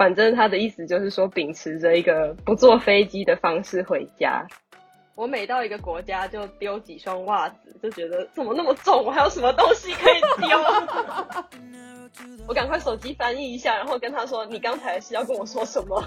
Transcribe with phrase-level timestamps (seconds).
[0.00, 4.46] 反正他的意思就是说，秉持着一个不坐飞机的方式回家。
[5.14, 10.58] 我每到一个国家就丢几双袜子，就觉得怎么那么重，我还有什么东西可以丢？
[12.48, 16.02] 我赶快手机翻译一下，然后跟他说：“你刚才是要跟我说什么？”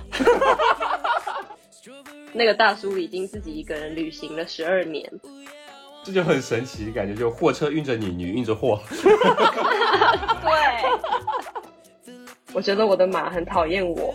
[2.33, 5.07] 那个大叔已经自己一个人旅行了十二年，
[6.03, 8.81] 这就很神奇，感觉就货车运着你，你运着货。
[10.41, 10.51] 对，
[12.53, 14.13] 我觉得我的马很讨厌我。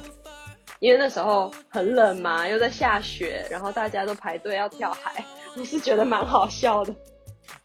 [0.81, 5.25] 因为那时候很冷嘛，又在下雪，然后大家都排队要跳海，
[5.57, 6.95] 我是觉得蛮好笑的。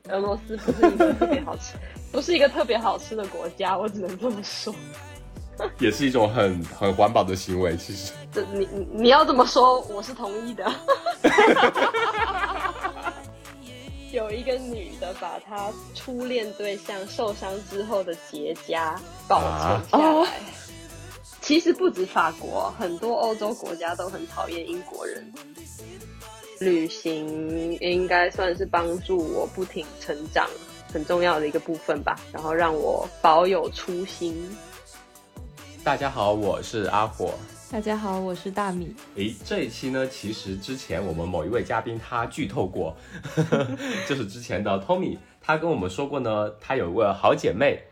[0.09, 1.75] 俄罗斯不是一个特别好吃，
[2.12, 4.73] 不是一个特别好吃的国家，我只能这么说。
[5.77, 8.12] 也是一种很很环保的行为，其实。
[8.31, 10.65] 这你你你要这么说，我是同意的。
[14.12, 18.95] 有一个女的把她初恋对象受伤之后的结痂
[19.27, 19.51] 保存
[19.91, 20.27] 下来。
[21.43, 25.29] 其实不止法国，很多欧洲国家都很讨厌英国人。
[26.62, 30.48] 旅行应该算是帮助我不停成长
[30.93, 34.34] 很重要的一个部分吧，然后让我保有初心。
[35.84, 37.34] 大家好，我是阿火。
[37.70, 38.96] 大家好，我是大米。
[39.15, 42.96] 诶，这一期呢，其实之前我们某一位嘉宾他剧透过，
[44.07, 47.84] 就是之前的 Tommy，他跟我们说过呢，他有一位好姐妹。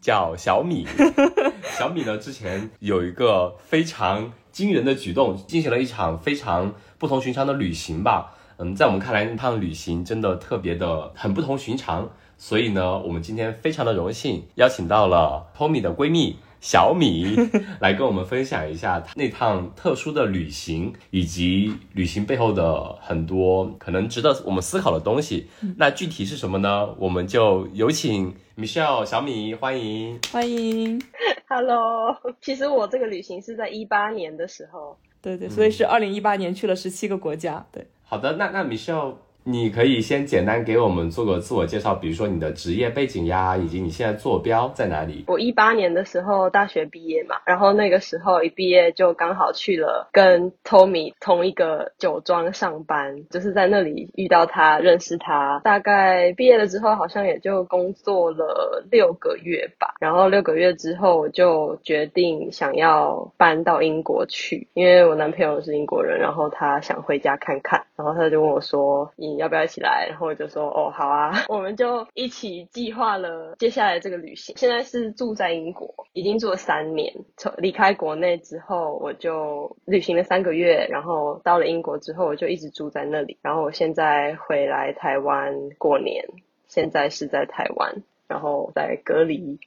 [0.00, 0.86] 叫小米，
[1.76, 8.34] 小米呢之前有一个非常惊人的举动，进行了一场非常不同寻常的旅行吧。
[8.58, 12.10] 嗯，在我们看来，那趟旅行真的特别的很不同寻常。
[12.36, 16.38] 所以呢，我们今天非常的荣幸邀请到了 Tommy 的闺蜜。
[16.60, 17.36] 小米
[17.80, 25.48] 来跟我们分享一下那趟特殊的旅行，以及旅行背后的很多可能值得我们思考的东西。
[25.76, 26.94] 那具体是什么呢？
[26.98, 31.00] 我们就有请 Michelle 小米，欢迎欢迎
[31.48, 32.16] ，Hello。
[32.40, 37.64] 其实我这个旅行是在一八年的时候，对对，所以是二零一八年去了十七个国家。
[37.70, 39.14] 对，好的，那那 Michelle。
[39.50, 45.24] 你可以先简单给我们做个自我介绍，比如说你的职业背景呀，以及你现在坐标在哪里。
[45.26, 55.62] 我一八年的时候大学毕业嘛，然后那个时候一毕业就刚好去了跟 Tommy 同一个酒庄上班，就是在那里遇到他，认识他。
[55.64, 59.94] 大概毕业了之后，好像也就工作了六个月吧。
[59.98, 70.06] 然后六个月之后，我就决定想要搬到英国去，因为我男朋友是英国人，然后他想回家看看，然后他就问我说：“你。”要不要一起来？
[70.08, 74.54] 然后我就说哦，好啊， 我们就一起计划了接下来这个旅行。
[74.58, 77.12] 现在是住在英国，已经住了三年。
[77.36, 83.38] 从离开国内之后，我就旅行了三个月，然后到了英国之后，我就一直住在那里。
[83.40, 86.24] 然后我现在回来台湾过年，
[86.66, 89.58] 现在是在台湾，然后在隔离。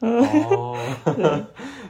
[0.00, 0.76] 哦，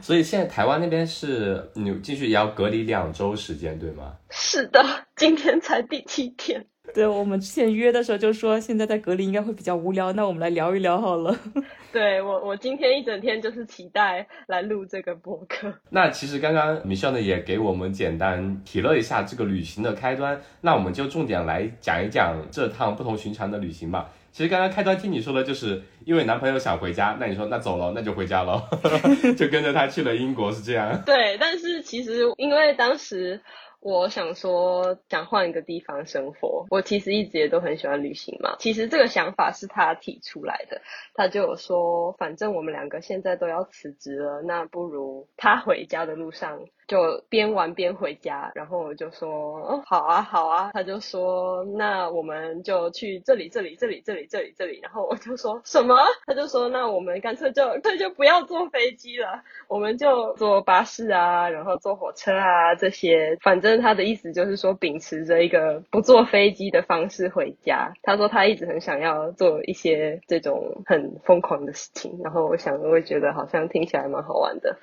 [0.01, 4.15] 所以现在台湾那边是你继续也要隔离两周时间，对吗？
[4.31, 4.83] 是的，
[5.15, 6.65] 今天才第七天。
[6.93, 11.35] 对我们之前约的时候就说现在在隔离应该会比较无聊，那我们来聊一聊好了。
[11.93, 15.73] 对我，我今天一整天就是期待来录这个博客。
[15.89, 24.09] 那其实刚刚米笑呢也给我们简单提了一下这个旅行的开端，那我们就重点来讲一讲这趟不同寻常的旅行吧。
[24.31, 28.63] 其实刚刚开端听你说的，就是因为男朋友想回家，那你说那走了，那就回家了，
[29.35, 31.01] 就跟着他去了英国，是这样。
[31.05, 33.41] 对，但是其实因为当时。
[33.81, 36.65] 我想说，想换一个地方生活。
[36.69, 38.57] 我其实一直也都很喜欢旅行嘛。
[38.59, 40.81] 其实这个想法是他提出来的，
[41.13, 46.59] 他就有说，反正我们两个现在都要辞职了，那不如他回家的路上。
[46.89, 49.29] 就边玩边回家，然后我就说，
[49.59, 50.71] 哦，好啊，好啊。
[50.73, 54.79] 他就说，那我们就去这里，这里，这里，这里，这里，这里。
[54.81, 55.95] 然后我就说什么？
[56.25, 63.37] 他就说，那我们干脆就，对，就不要坐飞机了，我们就坐巴士啊，然后坐火车啊这些。
[63.43, 67.93] 反正他的意思就是说，秉持着一个不坐飞机的方式回家。
[68.01, 72.19] 他说他一直很想要做一些这种很疯狂的事情。
[72.23, 74.75] 然后我想，我会觉得好像听起来蛮好玩的，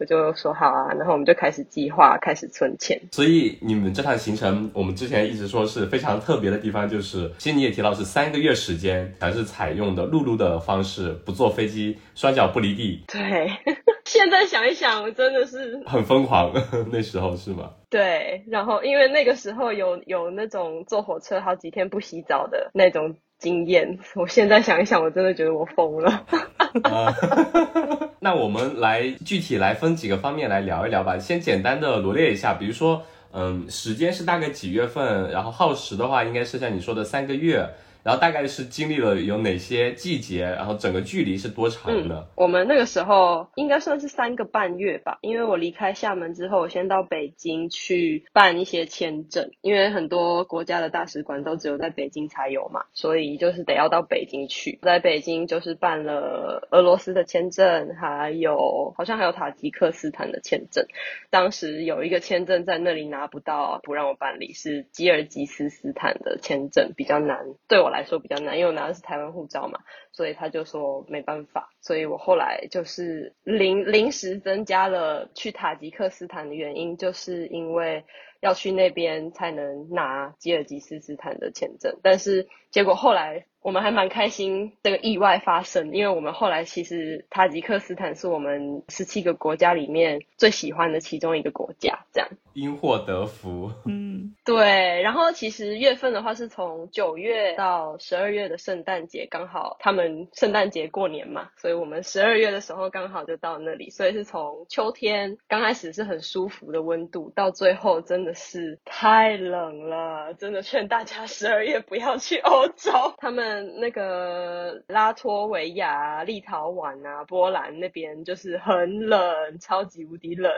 [0.00, 0.92] 我就说好啊。
[0.94, 1.51] 然后我们就开。
[1.52, 2.98] 开始计划，开始存钱。
[3.12, 13.04] 所以你们这趟行程，我们之前一直说是非常特别的地方，就是其实你也提到是三个月时间，还是采用的陆路的方式，不坐飞机，双脚不离地。
[13.06, 13.50] 对，
[14.06, 16.54] 现在想一想，真的是 很疯狂。
[16.90, 17.72] 那时候是吗？
[17.90, 26.24] 对，然后因为那个时候有有那种坐火车好几天不洗澡的那种经验， 我现在想一想，我真的觉得我疯了。
[28.20, 31.18] 那我们来具体来分几个方面来聊一聊吧。
[31.18, 33.02] 先简单的罗列一下，比如说，
[33.32, 35.28] 嗯，时间是大概几月份？
[35.30, 37.68] 然后耗时的话，应该是像你说的三个月。
[38.02, 42.26] 然后大概是经历了有哪些季节，然后整个距离是多长呢？
[42.34, 54.78] 我们那个时候应该算是三个半月吧，因为我离开厦门之后，我先到北京去办一些签证，因为很多国家的大使馆都只有在北京才有嘛，所以就是得要到北京去。
[54.82, 60.86] 在北京就是办了俄罗斯的签证，还有好像还有塔吉克斯坦的签证。
[61.30, 69.78] 当时有一个签证在那里拿不到，不让我办理，是吉尔吉斯斯坦的签证比较难，对我来说比较难，因为我拿的是台湾护照嘛，
[70.10, 71.70] 所以他就说没办法。
[71.80, 78.04] 所以我后来就是临临时增加了去塔吉克斯坦的原因，就是因为
[78.42, 83.46] 要去那边才能拿吉尔吉斯斯坦的签证，但是结果后来。
[83.62, 92.28] 我们还蛮开心这个意外发生，因为我们后来其实塔吉克斯坦是我们十七个国家里面最喜欢的其中一个国家，这样。
[92.54, 95.00] 因祸得福，嗯，对。
[95.02, 113.42] 然后其实月份的话是从九月到十二月的圣诞节，刚好他们圣诞节过年嘛，所以我们十二月的时候刚好就到那里，所以是从秋天刚开始是很舒服的温度，到最后真的是太冷了，真的劝大家十二月不要去欧洲，他们。
[113.82, 120.52] 那个拉脱维亚、立陶宛啊、波兰那边就是很冷，超级无敌冷。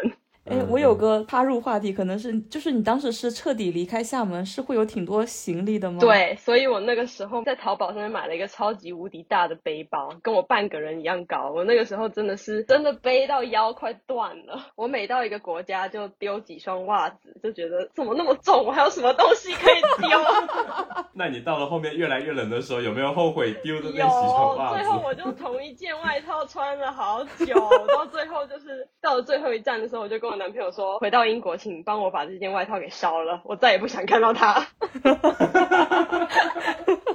[0.47, 5.99] 哎，我有个插入话题，可能是就是你当时是彻底离开厦门，是会有挺多行李的吗？
[6.01, 11.51] 对，所以我那个时候在淘宝上面买了一个超级无敌大的背包，跟我半个人一样高。
[11.51, 14.67] 我那个时候真的是真的背到腰快断了。
[14.77, 20.19] 我每到一个国家就丢几双袜子，就觉得怎么那么重，我还有什么东西可以丢？
[21.17, 24.75] 那你到了后面越来越冷的时候，有没有后悔丢的那几双袜子？
[24.75, 27.55] 最后我就同一件外套穿了好久，
[27.89, 30.34] 到最后就是到了最后一站的时候，我就跟我。
[30.37, 34.67] 男朋友说：“回到英国，请帮我把这件外套给烧了，我再也不想看到它。”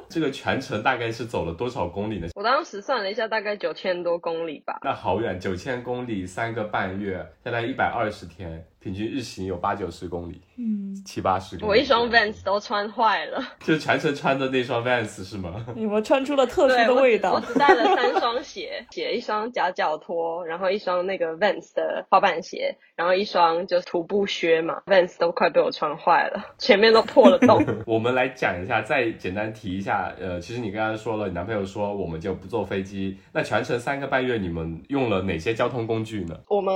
[0.10, 2.28] 这个全程大概是走了多少公里呢？
[2.36, 4.80] 我当时算了一下，大概九千多公里吧。
[4.84, 8.66] 那好远，九千公里，三个半月，相当于一百二十天。
[8.82, 11.70] 平均日行有八九十公里，嗯，七八十公里。
[11.70, 15.66] 我一双 Vans 都穿坏了，就是全程穿的那双 Vans 是吗？
[15.76, 17.34] 你们穿出了特殊的味道。
[17.34, 24.82] 我只带了三双鞋， 鞋一双夹脚拖，然后一双那个 Vans 的滑板鞋，然后一双就是徒步靴嘛。
[24.86, 27.62] Vans 都快被我穿坏了，前面都破了洞。
[27.86, 36.40] 我们来讲一下，再简单提一下，呃，其实你刚刚说了，你男朋友说我们就不坐飞机，那全程三个半月你们用了哪些交通工具呢？
[36.48, 36.74] 我们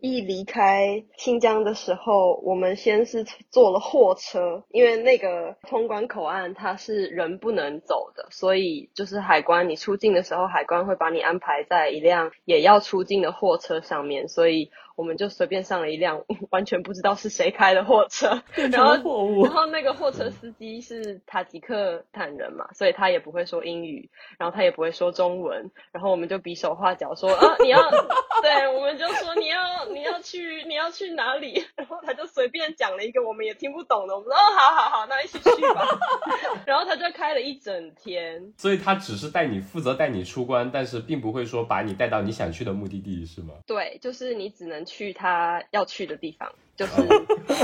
[0.00, 1.02] 一离开。
[1.16, 14.70] 新疆的时候，我们先是坐了货车，因为那个通关口岸它是人不能走的，所以就是海关你出境的时候，海关会把你安排在一辆也要出境的货车上面，所以。
[14.96, 27.78] 我们就随便上了一辆 完全不知道是谁开的货车，然后，然后那个货车司机是塔吉克坦人嘛，所以他也不会说英语，然后他也不会说中文，然后我们就比手画脚说啊你要，
[28.42, 35.86] 对，我们就说你要你要去你要去哪里，然后他就随便讲了一个我们也听不懂的，我们说哦好好好，那一起去吧，
[36.66, 43.54] 然后他就开了一整天，所以他只是带你负责带你出关，但是并不会说把你带到你想去的目的地是吗？
[43.66, 44.82] 对，就是你只能。
[44.92, 47.02] 去他要去的地方，就是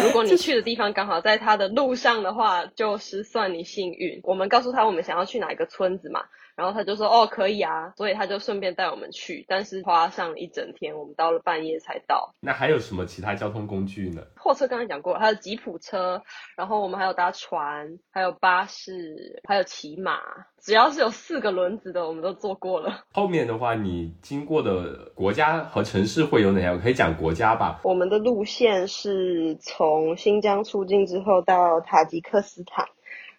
[0.02, 4.20] 如果你去的地方刚好在他的路上的话，就是算你幸运。
[4.22, 6.25] 我们告诉他我们想要去哪一个村子嘛。
[6.58, 12.34] 然后他就说哦可以啊，所以他就顺便带我们去，但是花上一整天，我们到了半夜才到。
[12.40, 14.22] 那还有什么其他交通工具呢？
[14.37, 16.21] 货车刚才讲过，还有吉普车，
[16.56, 20.18] 然后我们还有搭船，还有巴士，还有骑马，
[20.61, 23.04] 只要是有四个轮子的，我们都坐过了。
[23.12, 26.66] 后面的话，你经过的国家和城市会有哪些？
[26.73, 27.78] 我可以讲国家吧。
[27.85, 32.85] 我们的路线是从新疆出境之后到塔吉克斯坦。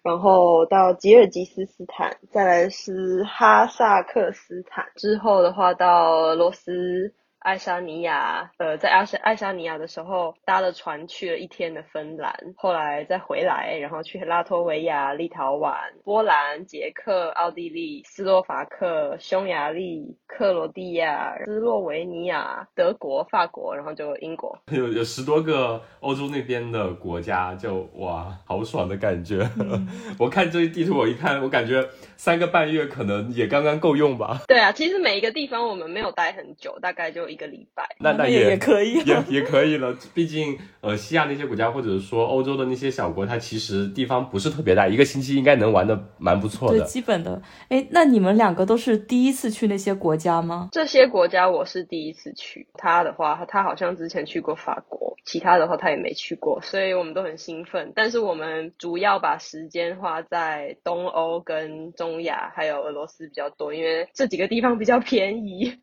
[0.02, 7.14] 然后到吉尔吉斯斯坦，再来是哈萨克斯坦，之后的话到俄罗斯。
[7.40, 15.72] 爱沙尼亚，呃，在爱沙爱沙尼亚的时候搭了船去了一天的芬兰，后来再回来，然后去拉脱维亚、立陶宛、
[16.04, 29.48] 波兰、捷克、奥地利、斯洛伐克、匈牙利、克罗地亚、斯洛维尼亚、德国、法国，然后就英国， 有有十多个欧洲那边的国家，就哇，好爽的感觉。
[30.20, 34.42] 我看这地图，我一看，我感觉三个半月可能也刚刚够用吧。
[34.46, 37.29] 对啊，其实每一个地方我们没有待很久，大概就。
[37.30, 39.96] 一个礼拜，那那也也可以，也也可以了。
[40.12, 46.78] 毕竟，呃，西亚那些国家，或者说欧洲的那些小国，它其实地方不是特别大，一个星期应该能玩的蛮不错的。
[46.78, 47.40] 对，基本的。
[47.68, 50.68] 哎，那你们两个都是第一次去那些国家吗？
[50.72, 52.66] 这些国家我是第一次去。
[52.74, 55.16] 他的话，他好像之前去过法国。
[55.26, 57.92] 其他的话他也没去过，所以我们都很兴奋。
[57.94, 65.78] 但是我们主要把时间花在东欧跟中亚还有俄罗斯比较多，因为这几个地方比较便宜。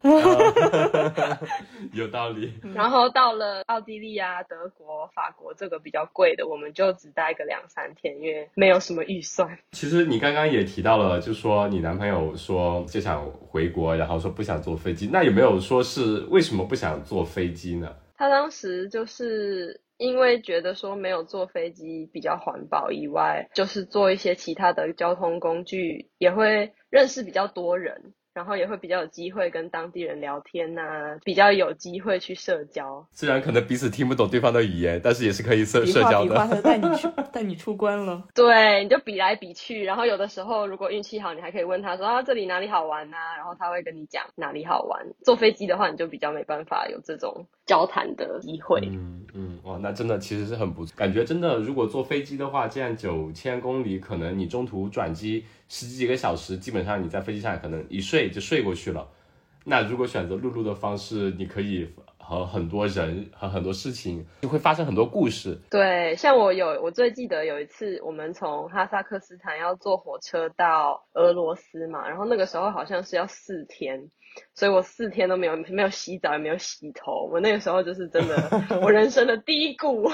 [1.94, 2.54] 有道理。
[2.74, 9.58] 然后到了奥地利啊、德国、法国这个比较贵的，我们就只待个两三天，因为没有什么预算。
[9.72, 17.96] 其实你刚刚也提到了，就说你男朋友说就想回国，然后说不想坐飞机，那有没有说是为什么不想坐飞机呢？
[18.16, 28.14] 他当时就是因为觉得说没有坐飞机比较环保以外，就是坐一些其他的交通工具也会认识比较多人。
[28.38, 33.04] 然后也会比较有机会跟当地人聊天呐，比较有机会去社交。
[33.12, 36.30] 虽然可能彼此听不懂对方的语言，但是也是可以社社交的。
[36.30, 38.24] 比划比带你去 带你出关了。
[38.36, 45.04] 对，你就比来比去，然后有的时候如果运气好，你还可以问他说啊这里哪里好玩呐，然后他会跟你讲哪里好玩。
[45.24, 48.80] 坐飞机的话，你就比较没办法有这种交谈的机会。
[48.84, 55.44] 嗯嗯，哇，那真的其实是很不错，感觉真的如果坐飞机的话，这样九千公里，可能你中途转机。
[55.70, 59.08] 十几个小时，基本上你在飞机上可能一睡就睡过去了。
[59.64, 65.60] 那如果选择陆路的方式，你可以和很多人和很多事情就会发生很多故事。
[65.70, 74.10] 对，像我有我最记得有一次，我们从哈萨克斯坦要坐火车到俄罗斯嘛，然后那个时候好像是要四天。
[74.54, 78.38] 所以我四天都没有没有洗澡也没有洗头，我那个时候就是真的
[78.84, 80.08] 我人生的低谷。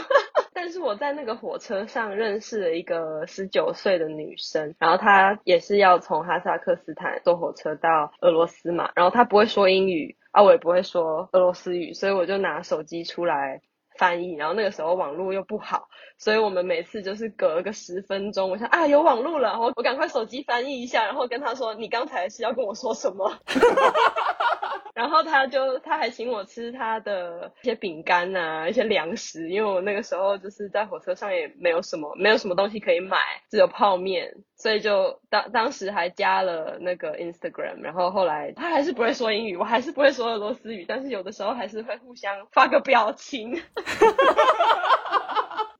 [0.63, 13.59] 但是我在那个火车上认识了一个十九岁的女生，然后她也是要从哈萨克斯坦坐火车到俄罗斯嘛，然后她不会说英语啊，我也不会说俄罗斯语，所以我就拿手机出来。
[13.95, 23.31] 翻译，然后那个时候网络又不好，所以我们每次就是隔个十分钟，我想啊有网络了，我我赶快手机翻译一下，然后跟他说你刚才是要跟我说什么？
[24.93, 33.17] 然后他就他还请我吃他的一些饼干啊，一些粮食，因为我那个时候就是在火车上也没有什么没有什么东西可以买，
[33.49, 43.59] 只有泡面，所以就当当时还加了那个 Instagram，然后后来他还是不会说英语，我还是不会说俄罗斯语，但是有的时候还是会互相发个表情。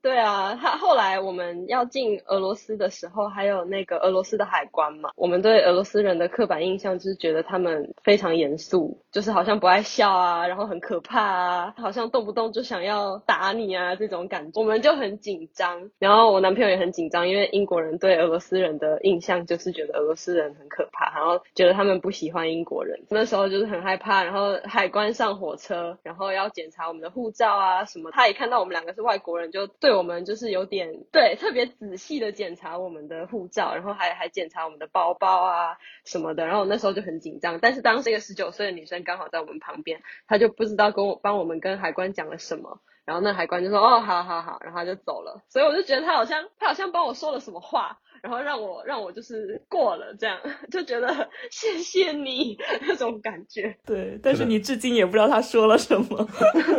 [0.02, 5.10] 对啊，他后来我们要进俄罗斯的时候，还有那个俄罗斯的海关嘛。
[5.16, 15.90] 我们对俄罗斯人的刻板印象就是觉得他们非常严肃，就是好像不爱笑啊，然后很可怕啊，好像动不动就想要打你啊这种感觉，我们就很紧张。
[15.98, 23.00] 然后我男朋友也很紧张，因为英国人对俄罗斯人的印象就是觉得俄罗斯人很可怕，然后觉得他们不喜欢英国人。
[23.08, 28.10] 那时候就是很害怕，然后海关上火车，然后要检查我们的护照啊什么。
[28.10, 29.94] 他一看到我们两个是外国人，就对。
[29.94, 37.60] 我们就是有点对特别仔细的检查我们的护照，然后还还检查我们的包包啊什么的，然后那时候就很紧张。
[37.60, 45.42] 但是当时一个十九岁的女生刚好在我们旁边，他就不知道跟我帮我们跟海关讲了什么，然后那海关就说哦好好好，然后他就走了。
[45.48, 50.40] 所以我就觉得他好像他好像帮我说了什么话，然后让我让我就是过了这样，
[50.72, 52.56] 就觉得谢谢你
[52.88, 53.76] 那种感觉。
[53.84, 56.26] 对，但是你至今也不知道他说了什么。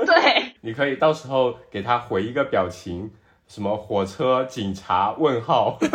[0.06, 0.54] 对。
[0.62, 3.12] 你可以到时候给他回一个表情，
[3.48, 5.78] 什么火车警察问号，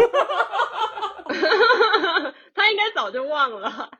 [2.54, 3.90] 他应该早就忘了。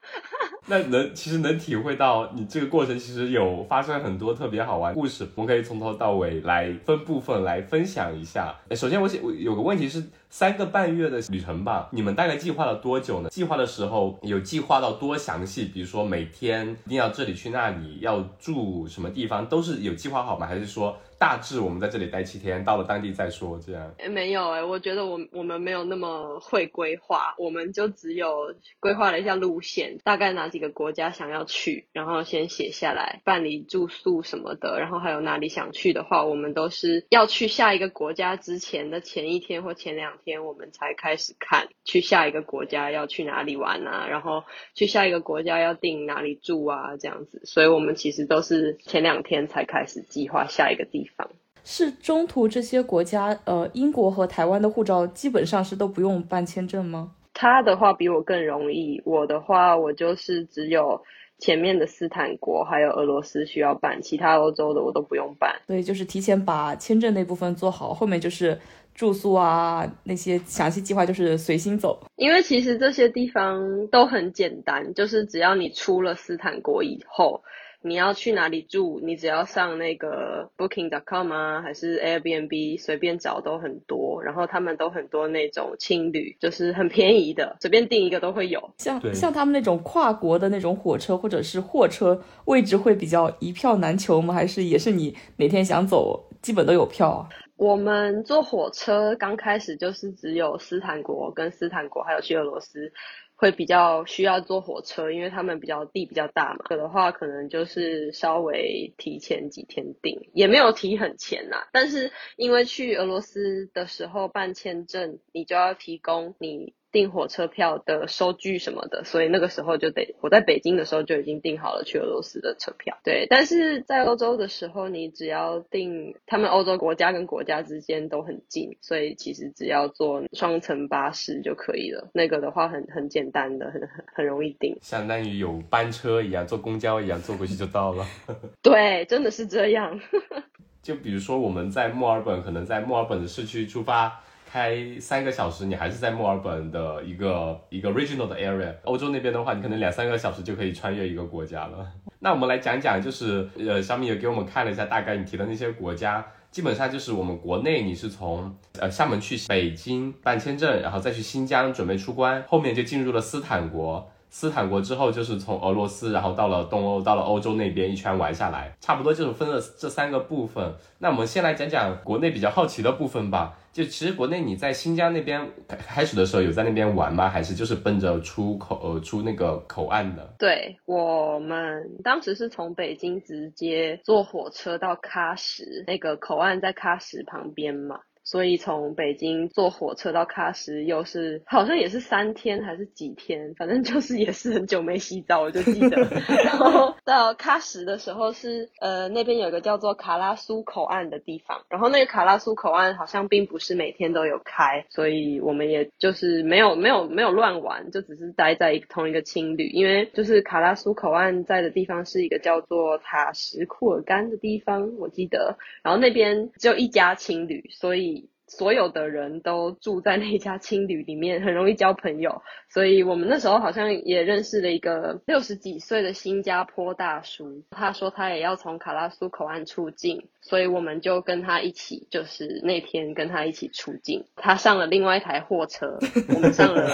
[0.70, 8.54] 那能其实能体会到你这个过程其实有发生很多特别好玩故事，我们可以从头到尾来分部分来分享一下。
[8.76, 10.02] 首先我我有个问题是。
[10.32, 13.28] 三个半月的旅程吧，你们大概计划了多久呢？
[13.30, 15.64] 计划的时候有计划到多详细？
[15.64, 20.46] 比如说每天一定要这里去那里，要住什么地方，都是有计划好吗？
[20.46, 23.92] 还是说大致我们在这里待七天，到了当地再说这样？
[24.08, 40.19] 没有哎，我觉得我我们没有那么会规划，我们就只有规划了一下路线，大概哪几个国家想要去，然后先写下来，办理住宿什么的，然后还有哪里想去的话，我们都是要去下一个国家之前的前一天或前两。
[40.24, 51.28] 天我们才开始看去下一个国家要去哪里玩啊，然后去下一个国家要订哪里住啊，这样子，所以我们其实都是前两天才开始计划下一个地方。
[51.64, 57.12] 是中途这些国家，呃，英国和台湾的护照基本上是都不用办签证吗？
[57.34, 61.02] 他的话比我更容易，我的话我就是只有
[61.38, 65.54] 前面的斯坦国还有俄罗斯需要办，其他欧洲的我都不用办。
[65.66, 68.58] 所以就是提前把签证那部分做好，后面就是。
[69.00, 71.98] 住宿啊，那些详细计划就是随心走。
[72.16, 77.42] 因为其实这些地方都很简单，就是只要你出了斯坦国以后，
[77.80, 84.22] 你要去哪里住，你只要上那个 Booking.com 啊，还是 Airbnb，随便找都很多。
[84.22, 88.70] 然后他们都很多那种青旅，就是很便宜的，随便订一个都会有。
[88.76, 94.34] 像像他们那种跨国的那种火车或者是货车，位置会比较一票难求吗？
[94.34, 97.28] 还是也是你哪天想走，基本都有票啊？
[97.60, 102.90] 我们坐火车刚开始就是只有斯坦国跟斯坦国，还有去俄罗斯
[103.36, 106.64] 会比较需要坐火车，因为他们比较地比较大嘛。
[106.70, 116.72] 有的话可能就是稍微提前几天订，也没有提很前呐、但是因为去俄罗斯的时候办签证，你就要提供你。
[116.92, 122.98] 订火车票的收据什么的，所以那个时候就得我在北京的时候就已经订好了去俄罗斯的车票。
[123.04, 132.10] 对，但是在欧洲的时候，你只要订，他们欧洲国家跟国家之间都很近，所以其实只要坐双层巴士就可以了。
[132.12, 134.76] 那个的话很很简单的，很很很容易订。
[134.80, 138.06] 相当于有班车一样，坐公交一样，坐过去就到了。
[138.62, 140.00] 对，真的是这样。
[140.82, 148.74] 就比如说我们在墨尔本，可能在墨尔本的市区出发，开三个小时，你还是在墨尔本的一个一个 regional 的 area。
[148.82, 151.86] 欧洲那边的话，你可能两三个小时就可以穿越一个国家了。
[152.18, 156.26] 那我们来讲讲，就是呃，小米也给我们看了一下大概你提的那些国家。
[156.50, 164.10] 基本上就是我们国内，你是从呃厦门去北京办签证，然后再去新疆准备出关，后面就进入了斯坦国。
[164.30, 170.72] 斯坦国之后就是从俄罗斯，然后到了东欧，到了欧洲那边一圈玩下来，差不多就是分了这三个部分。
[170.98, 173.56] 那我们先来讲讲国内比较好奇的部分吧。
[173.72, 177.28] 就其实国内你在新疆那边开始的时候有在那边玩吗？
[177.28, 180.34] 还是就是奔着出口呃出那个口岸的？
[180.38, 188.00] 对我们当时是从北京直接坐火车到喀什，那个口岸在喀什旁边嘛。
[188.22, 195.96] 所以从北京坐火车到喀什，又是好像也是三天还是几天，反正就是也是很久没洗澡，我就记得。
[196.44, 218.19] 然后到喀什的时候是呃那边有一个叫做卡拉苏口岸的地方，然后那个卡拉苏口岸好像并不是每天都有开，所以我们也就是没有没有没有乱玩，就只是待在一个同一个青旅，因为就是卡拉苏口岸在的地方是一个叫做塔什库尔干的地方，我记得，然后那边只有一家青旅，所以。
[218.50, 222.42] 所有的人都住在那家青旅里面，很容易交朋友。
[222.68, 234.24] 所以我们那时候好像也认识了一个六十几岁的新加坡大叔，他说他也要从卡拉苏口岸出境，所以我们就跟他一起，就是那天跟他一起出境。
[234.36, 235.98] 他上了另外一台货车，
[236.34, 236.88] 我们上了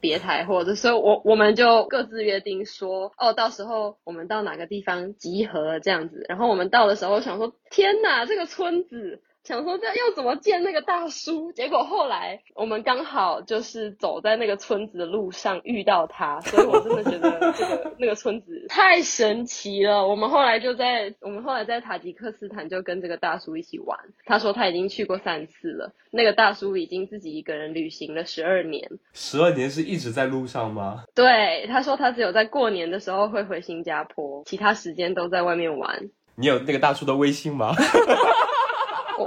[0.00, 6.24] 别台货车，所以我我们就各自约定说，哦，到时候我们到哪个地方集合这样子。
[6.28, 9.20] 然后我们到的时候想说，天哪，这个村子。
[9.44, 20.06] 想说这要怎么见那个大叔，结果后来我们刚好就是走在那个村子的路上遇到他，所以我真的觉得这个那个村子太神奇了。
[20.06, 28.88] 我们后来就在我们后来在塔吉克斯坦就跟这个大叔一起玩，他说他已经去过三次了，那个大叔已经自己一个人旅行了十二年。
[29.12, 31.02] 十二年是一直在路上吗？
[31.16, 36.10] 对，他说他只有在过年的时候会回新加坡，其他时间都在外面玩。
[36.36, 37.74] 你有那个大叔的微信吗？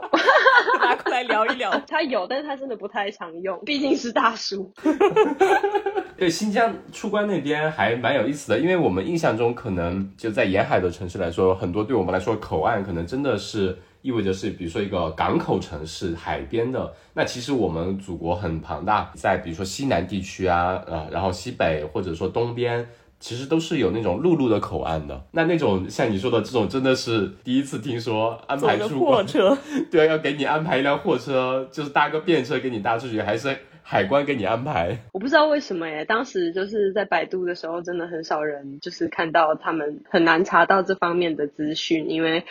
[0.80, 1.72] 拿过来聊一聊。
[1.88, 4.72] 他有，但是他真的不太常用，毕竟是大叔。
[6.18, 16.94] 对，新疆出关那边还蛮有意思的，因为我们印象中可能就在沿海的城市来说，很多对我们来说口岸可能真的是意味着是，比如说一个港口城市、海边的。
[17.14, 22.88] 那其实我们祖国很庞大，在比如说西南地区啊，呃，然后西北或者说东边。
[23.26, 29.58] 其实都是有那种陆路的口岸的，那那种像你说的这种，真的是第一次听说安排出关，货车，
[29.90, 35.00] 对，要给你安排一辆货车，就是搭个便车给你搭出去，还是海关给你安排？
[35.12, 42.44] 我不知道为什么耶，当时就是在百度的时候，真的很少人就是看到他们很难查到这方面的资讯，因为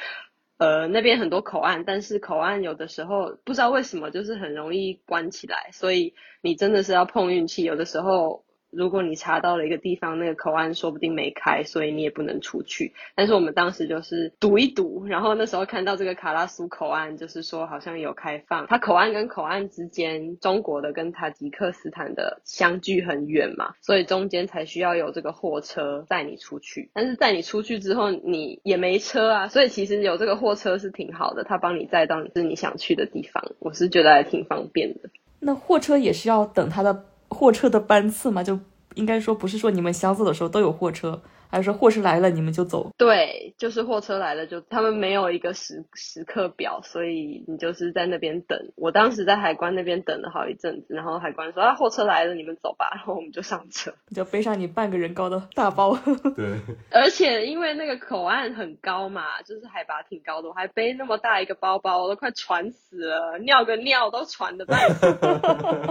[0.59, 8.44] 呃那边很多口岸，但是口岸有的时候不知道为什么就是很容易关起来，所以你真的是要碰运气，有的时候。
[8.77, 12.93] 如果你查到了一个地方，那个口岸说不定没开，所以你也不能出去。
[13.15, 18.67] 但是我们当时就是赌一赌，然后那时候看到这个卡拉苏口岸，就是说好像有开放。
[18.67, 26.91] 它口岸跟口岸之间，中国的跟塔吉克斯坦的相距很远嘛，所以中间才需要有这个货车载你出去。
[26.95, 33.53] 但是载你出去之后，你也没车啊，所以其实有这个货车是挺好的，它帮你载到是你想去的地方。
[33.59, 35.11] 我是觉得还挺方便的。
[35.41, 38.43] 那货车也是要等它的货车的班次嘛？
[38.43, 38.59] 就
[38.95, 41.21] 应该说不是说你们想走的时候都有货车，
[41.55, 42.91] 还是说货车来了你们就走？
[42.99, 48.59] 对，就是货车来了就他们没有一个时时刻表，所以你就是在那边等。
[48.75, 53.95] 我当时在海关那边等了好一阵子，然后海关说啊货车来了，你们走吧， 然后我们就上车。
[54.13, 55.97] 就背上你半个人高的大包，
[56.35, 56.59] 对，
[56.91, 65.07] 而且因为那个口岸很高嘛，就是海拔挺高的，我还背那么大一个包包，我都快喘死了，尿个尿都喘的半死。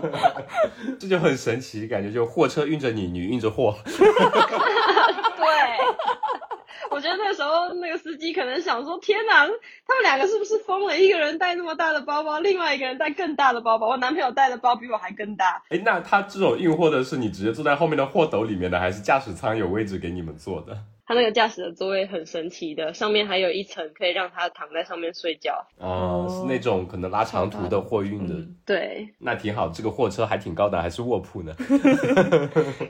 [1.00, 3.74] 这就很神奇，感觉就货车运着你，你运着货。
[5.38, 5.46] 对，
[6.90, 9.48] 我觉得那时候那个司机可能想说：天呐，
[9.88, 10.98] 他们两个是不是疯了？
[10.98, 13.90] 一个人带那么大的包包，另外一个人带更大的包包。
[13.90, 15.64] 我男朋友带的包比我还更大。
[15.70, 20.78] 哎，那他这种运货的是你直接坐在后面的货斗里面的，还是驾驶舱有位置给你们坐的？
[21.06, 25.68] 他那个驾驶的座位很神奇的，上面还有一层可以让他躺在上面睡觉。
[25.78, 28.36] 哦，是那种可能拉长途的货运的，
[28.66, 29.68] 对，那挺好。
[29.68, 31.54] 这个货车还挺高的，还是卧铺呢？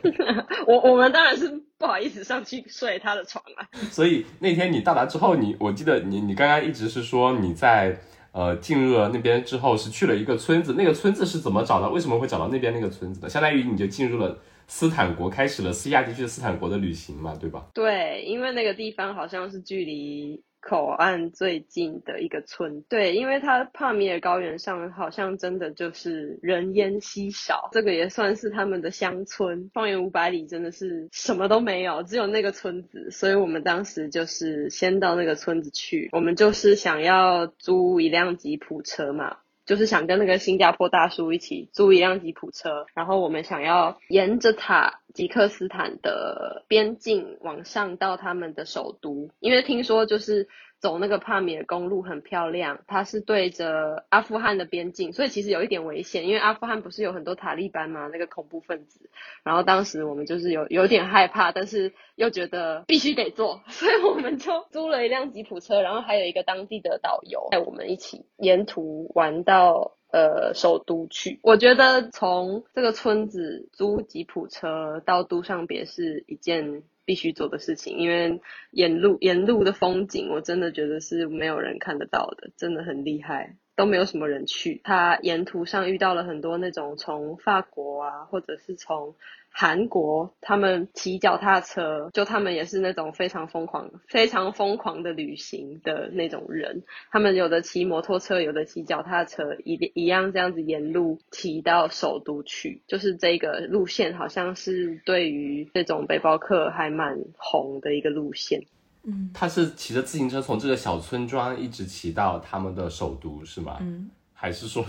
[0.67, 1.49] 我我们当然是
[1.80, 3.67] 不好意思上去睡他的床了。
[3.89, 7.97] 所以那天你到达之后，你我记得你你刚刚一直是说你在
[8.32, 11.89] 呃进入了那边之后是去了一个村子，那个村子是怎么找到？
[11.89, 13.28] 为什么会找到那边那个村子的？
[13.28, 14.38] 相当于你就进入了。
[14.75, 17.67] 斯坦国开始了西亚地区斯坦国的旅行嘛，对吧？
[17.75, 22.81] 对，因为那个地方好像是距离口岸最近的一个村。
[22.89, 29.69] 对，因为它帕米尔高原上好像真的就是人烟稀少，这个也算是他们的乡村。
[29.71, 33.12] 方圆五百里真的是什么都没有，只有那个村子。
[33.12, 39.38] 所以我们当时就是先到那个村子去，我们就是想要租一辆吉普车嘛。
[39.65, 50.47] 就是想跟那个新加坡大叔一起租一辆吉普车，然后我们想要沿着塔吉克斯坦的边境往上到他们的首都，因为听说就是。
[50.83, 59.09] 走那个帕米尔公路很漂亮，它是对着阿富汗的边境，所以其实有一点危险，因为阿富汗不是有很多塔利班嘛，那个恐怖分子。
[59.43, 71.39] 然后当时我们就是有有点害怕，但是又觉得必须得做， 所以我们就租了一辆吉普车，然后还有一个当地的导游带我们一起沿途玩到呃首都去。
[71.43, 76.83] 我觉得从这个村子租吉普车到都上别是一件。
[77.05, 84.81] 必须做的事情，因为沿路沿路的风景，我真的觉得是没有人看得到的，真的很厉害，都没有什么人去。
[84.83, 89.15] 他沿途上遇到了很多那种从法国啊，或者是从。
[89.55, 96.81] 韩国他们骑脚踏车，就他们也是那种非常疯狂、非常疯狂的旅行的那种人。
[97.12, 102.81] 他们有的骑摩托车，有的骑脚踏车，一一样这样子沿路骑到首都去。
[102.88, 108.63] 就是这个路线，好像是对于这种背包客还蛮红的一个路线。
[109.05, 113.77] 嗯，他是骑着自行车从这个小村庄一直骑到他们的首都，是吗？
[113.81, 114.09] 嗯。
[114.35, 114.85] 还是说，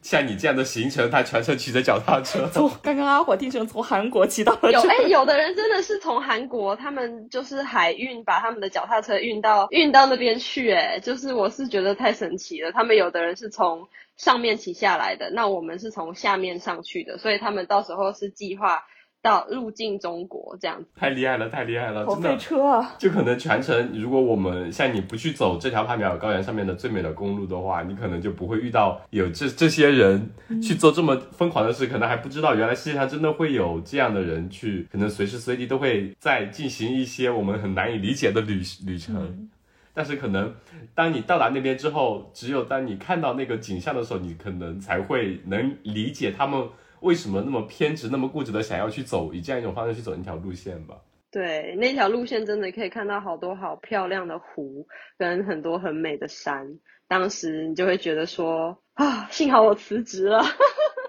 [0.00, 2.48] 像你这样的行程，他全程骑着脚踏车？
[2.54, 12.70] 从刚刚阿火听成从韩国骑到了有哎，有的人真的是从韩国，他们就是海运把他们的脚踏车运到运到那边去，哎，就是我是觉得太神奇了。
[12.70, 18.84] 他们有的人是从上面骑下来的，那我们是从下面上去的，所以他们到时候是计划。
[19.22, 22.94] 到入境中国这样子，太厉害了，太厉害了，好费车啊！
[22.98, 30.28] 就可能全程，如果我们像你不去走这条帕米尔高原上面的最美的公路的话，你可能就不会遇到有这这些人
[30.60, 39.48] 去做这么疯狂的事，可能还不知道原来世界上真的会有这样的人去，可能随时随地都会在进行一些我们很难以理解的旅旅程。
[39.94, 40.52] 但是可能
[40.96, 46.68] 当你到达那边之后，只有当你看到那个景象的时候，你可能才会能理解他们。
[47.02, 50.96] 为什么那么偏执、那么固执的想要去走以这样一种方式去走那条路线吧？
[51.30, 54.86] 对，那条路线真的可以看到好多好漂亮的湖，
[55.16, 56.78] 跟很多很美的山。
[57.08, 60.42] 当时你就会觉得说啊，幸好我辞职了。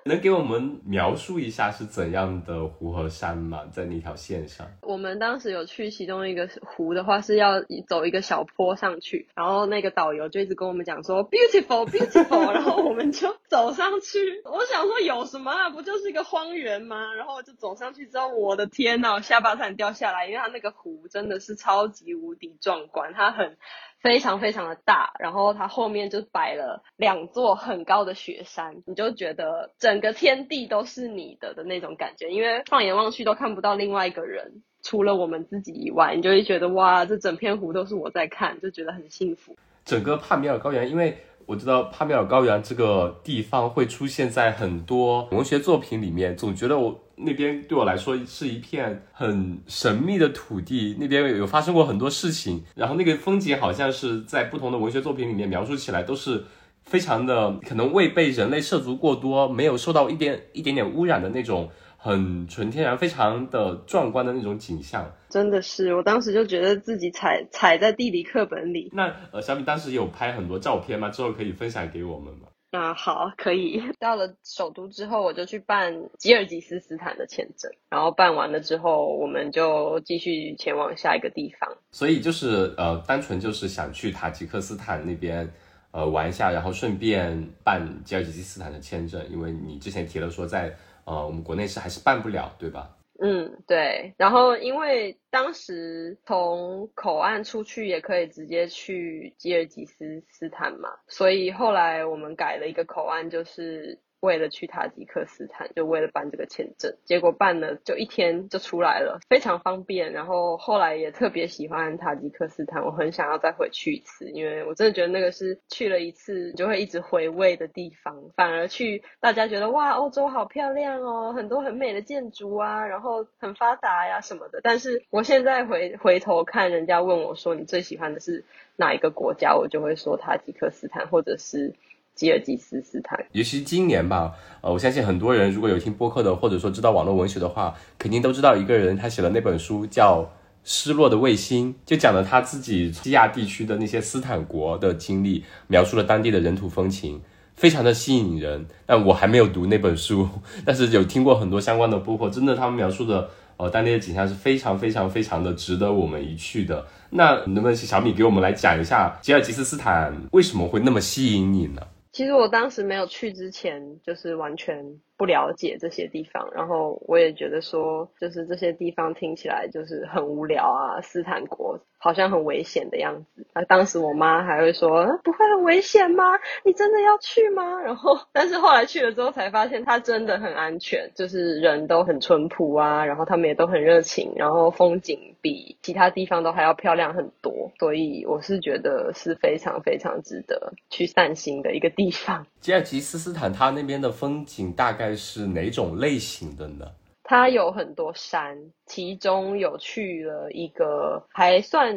[0.06, 3.62] 能给我们描述一下是怎样的湖和山吗？
[3.72, 14.42] 在那条线上，我们当时有去其中一个湖的话，是要走一个小坡上去，然后那个导游就一直跟我们讲说 beautiful beautiful， 然后我们就走上去。
[14.44, 15.70] 我想说有什么啊？
[15.70, 17.14] 不就是一个荒原吗？
[17.14, 23.58] 然后就走上去之后，我的天呐，下巴差点掉下来，因为它那个湖真的是超级无敌壮观，它很。
[24.04, 39.56] 非常非常的大，然后它后面就摆了两座很高的雪山，你就觉得整个天地都是你的的那种感觉，因为放眼望去都看不到另外一个人，除了我们自己以外，你就会觉得哇，这整片湖都是我在看，就觉得很幸福。
[39.86, 41.18] 整个帕米尔高原，因为。
[41.46, 56.44] 我知道帕米尔高原这个地方会出现在很多文学作品里面，总觉得我那边对我来说是一片很神秘的土地，那边有发生过很多事情，然后那个风景好像是在不同的文学作品里面描述起来都是
[56.84, 61.70] 非常的可能未被人类涉足过多，没有受到一点一点点污染的那种。
[61.96, 65.10] 很纯天然、非常的壮观的那种景象。
[65.30, 68.90] 真的是，我当时就觉得自己踩踩在地理课本里。
[68.92, 71.08] 那呃，小米当时有拍很多照片吗？
[71.08, 72.48] 之后可以分享给我们吗？
[72.74, 73.80] 啊，好，可以。
[74.00, 81.78] 到了首都之后，我就去办吉尔吉斯斯坦的签证，然后办完了之后，我们就继续前往下一个地方。
[81.92, 85.48] 所以就是呃，单纯就是想去塔吉克斯坦那边
[85.92, 92.90] 呃玩一下，然后顺便办吉尔吉斯斯坦的签证，因为你之前提了说在呃我们国内是还是办不了，对吧？
[93.26, 94.14] 嗯，对。
[94.18, 104.02] 然后因为当时从口岸出去也可以直接去吉尔吉斯斯坦嘛，所以后来我们改了一个口岸，就是。
[104.24, 110.14] 为了去塔吉克斯坦，就为了办这个签证，结果办了就一天就出来了，非常方便。
[110.14, 118.16] 然后后来也特别喜欢塔吉克斯坦，我很想要再回去一次，因为我真的觉得那个是去了一次就会一直回味的地方。
[118.38, 124.62] 反而去大家觉得哇，欧洲好漂亮哦，很多很美的建筑啊，然后很发达呀什么的。
[124.64, 128.46] 但是我现在回回头看，人家问我说你最喜欢的是
[128.78, 131.74] 哪一个国家，我就会说塔吉克斯坦，或者是。
[132.16, 140.22] 吉尔吉斯斯坦，尤其今年吧，呃，我相信很多人如果有听播客的，或者说知道网络文学的话，肯定都知道一个人，他写了那本书叫
[140.64, 147.20] 《失落的卫星》，就讲了他自己西亚地区的那些斯坦国的经历，描述了当地的人土风情，
[147.56, 148.68] 非常的吸引人。
[148.86, 150.30] 但我还没有读那本书，
[150.64, 156.86] 但是有听过很多相关的播客，真的他们描述的呃当地的景象是非常非常非常的值得我们一去的。
[157.10, 161.82] 那能不能请小米给我们来讲一下吉尔吉斯斯坦为什么会那么吸引你呢？
[162.14, 171.80] 其实我当时没有去之前，就是完全不了解这些地方，然后我也觉得说，就是这些地方听起来就是很无聊啊，斯坦国。
[172.04, 176.26] 好像很危险的样子，啊，当时我妈还会说不会很危险吗？
[176.66, 177.80] 你真的要去吗？
[177.80, 192.48] 然后，但是后来去了之后才发现它真的很安全，就是人都很淳朴啊，然后他们也都很热情，然后风景比其他地方都还要漂亮很多，所以我是觉得是非常非常值得去散心的一个地方。
[192.64, 196.86] 吉尔吉斯斯坦它那边的风景大概是哪种类型的呢？
[197.22, 201.94] 它有很多山，其中有去了一个还算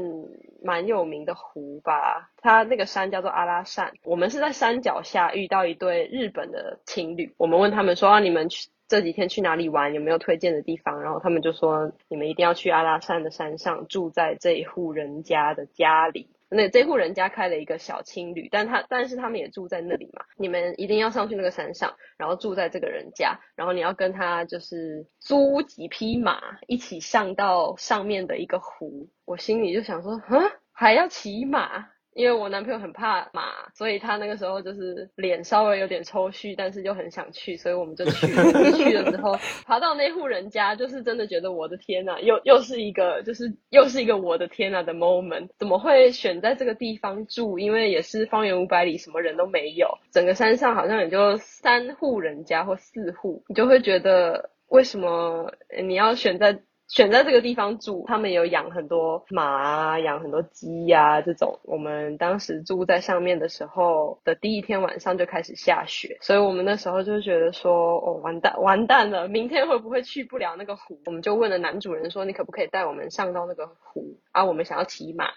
[0.64, 2.32] 蛮有名的湖吧。
[2.38, 3.92] 它那个山叫做阿拉善。
[4.02, 9.94] 我们是在山脚下遇到一对日本的情侣，我们问他们说：“你们去这几天去哪里玩？
[9.94, 20.24] 有没有推荐的地方？”然后他们就说：“你们一定要去阿拉善的山上，住在这一户人家的家里。”那这户人家开了一个小青旅，但他但是他们也住在那里嘛。
[20.36, 29.08] 你们一定要上去那个山上，然后住在这个人家，然后你要跟他就是租几匹马，一起上到上面的一个湖。
[29.24, 31.88] 我心里就想说，啊，还要骑马？
[32.16, 38.26] 因为我男朋友很怕马，所以他那个时候就是脸稍微有点抽搐，但是又很想去，所以我们就去。
[38.72, 45.50] 去了之后， 爬到那户人家，就是真的觉得我的天呐，又又是一个，就是又是一个我的天呐的 moment。
[45.58, 47.58] 怎么会选在这个地方住？
[47.58, 55.52] 因为也是方圆五百里，什么人都没有，整个山上好像也就三户人家或四户，你就会觉得为什么
[55.84, 56.58] 你要选在？
[56.88, 61.58] 选在这个地方住，他们有养很多马啊，养很多鸡呀，这种。
[61.64, 71.00] 我们当时住在上面的时候的第一天晚上就开始下雪，所以我们那时候就觉得说，哦，完蛋，完蛋了，明天会不会去不了那个湖？
[71.06, 74.18] 我们就问了男主人说，你可不可以带我们上到那个湖？
[74.30, 75.30] 啊，我们想要骑马，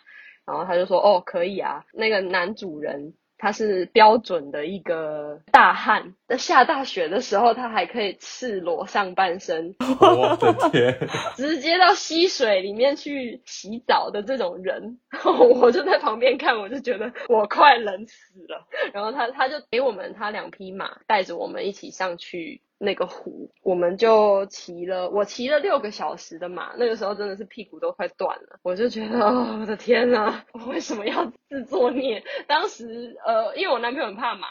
[0.46, 1.86] 然后他就说，哦，可以啊。
[1.94, 3.16] 那个男主人。
[3.40, 15.00] 他是标准的一个大汉，在下大雪的时候，他还可以赤裸上半身， 我的天， 直接到溪水里面去洗澡的这种人，
[15.60, 18.68] 我就在旁边看，我就觉得我快冷死了。
[18.94, 22.62] 然后他他就给我们他两匹马，带着我们一起上去。
[22.80, 32.24] 那个湖，我们就骑了，我骑了六个小时的马，那个时候真的是屁股都快断了，我就觉得，哦，我的天呐，我为什么要自作孽？
[32.48, 34.48] 当时，呃，因为我男朋友很怕马，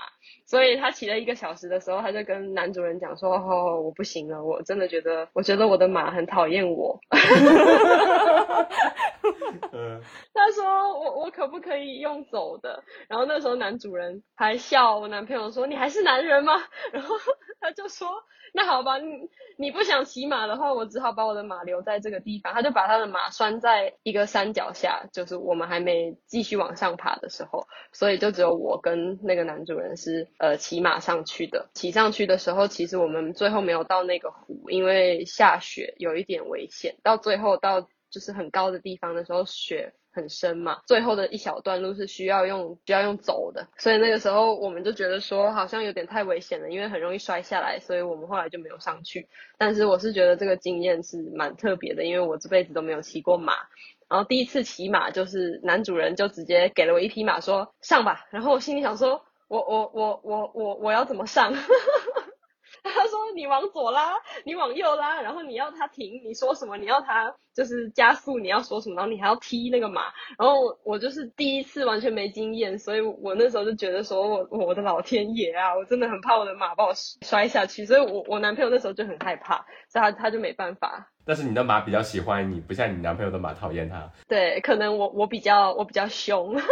[0.48, 6.98] 所以他骑了一个小时的时候，他就跟男主人讲说，哦，我不行了，我真的觉得，我觉得我的马很讨厌我。
[10.32, 10.64] 他说
[10.98, 12.82] 我我可不可以用走的？
[13.08, 16.54] 然后那时候男主人还笑我男朋友说你还是男人吗？
[16.92, 17.14] 然后
[17.60, 18.08] 他就说
[18.52, 22.52] 那好吧，你你不想骑马的话，我只好把我的马留在这个地方。
[22.52, 31.68] 他就把他的马拴在一个山脚下，就是我们还没继续往上爬的时候，所以就只有我跟那个男主人是呃骑马上去的。
[31.74, 36.96] 骑上去的时候，其实我们最后没有到那个湖，因为下雪有一点危险。
[37.02, 37.88] 到最后到。
[38.10, 49.28] 就是很高的地方的时候，雪很深嘛，最后的一小段路是需要用需要用走的，所以那个时候我们就觉得说好像有点太危险了，因为很容易摔下来，所以我们后来就没有上去。
[49.58, 53.54] 但是我是觉得这个经验是蛮特别的，因为我这辈子都没有骑过马，
[54.08, 61.52] 然后第一次骑马就是男主人就直接给了我一匹马说上吧，然后我心里想说我我我我我我要怎么上？
[63.28, 64.14] 他说：“你往左拉，
[64.44, 66.76] 你往右拉，然后你要他停，你说什么？
[66.76, 68.96] 你要他就是加速，你要说什么？
[68.96, 70.02] 然后你还要踢那个马。
[70.38, 77.84] 然后我我就是第一次完全没经验，所以我那时候就觉得说，我我的老天爷啊，我真的很怕我的马把我摔下去。
[77.84, 79.56] 所以我我男朋友那时候就很害怕，
[79.88, 81.10] 所以他他就没办法。
[81.26, 84.10] 但是你的马比较喜欢你，不像你男朋友的马讨厌他。
[84.26, 86.56] 对，可能我我比较我比较凶。”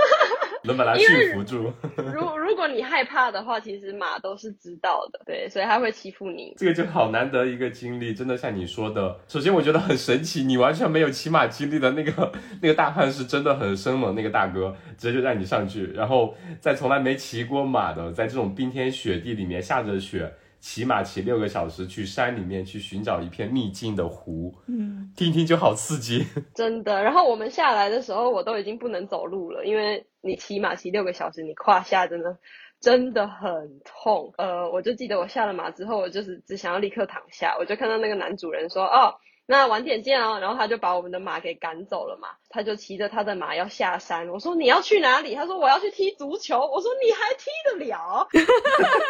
[0.66, 1.72] 能把它驯服住。
[1.96, 6.54] 如 如果你害怕的话，其实马都是知道的，对，所以它会欺负你。
[6.56, 9.18] 这个就好难得一个经历，真的像你说的。
[9.28, 20.32] 首先我觉得很神奇，你完全没有骑马经历的那个 那个大汉是真的很生猛，那个大哥直接就让你上去，然后在从来没骑过马的，在这种冰天雪地里面下着雪。
[20.60, 27.02] 骑马骑六个小时去山里面去寻找一片秘境的湖，嗯，听听就好刺激， 真的。
[27.02, 32.36] 然后我们下来的时候，我都已经不能走路了，因为你骑马骑六个小时，你胯下真的
[32.80, 34.32] 真的很痛。
[34.38, 39.14] 呃，我就记得我下了马之后，我就是只想要立刻躺下，我就看到那个男主人说：“哦。”
[39.48, 44.28] 那晚点见哦，然后他就把我们的马给赶走了嘛，他就骑着他的马要下山。
[44.28, 45.36] 我说你要去哪里？
[45.36, 46.58] 他说我要去踢足球。
[46.58, 47.96] 我说你还踢得了？
[47.96, 49.02] 哈哈哈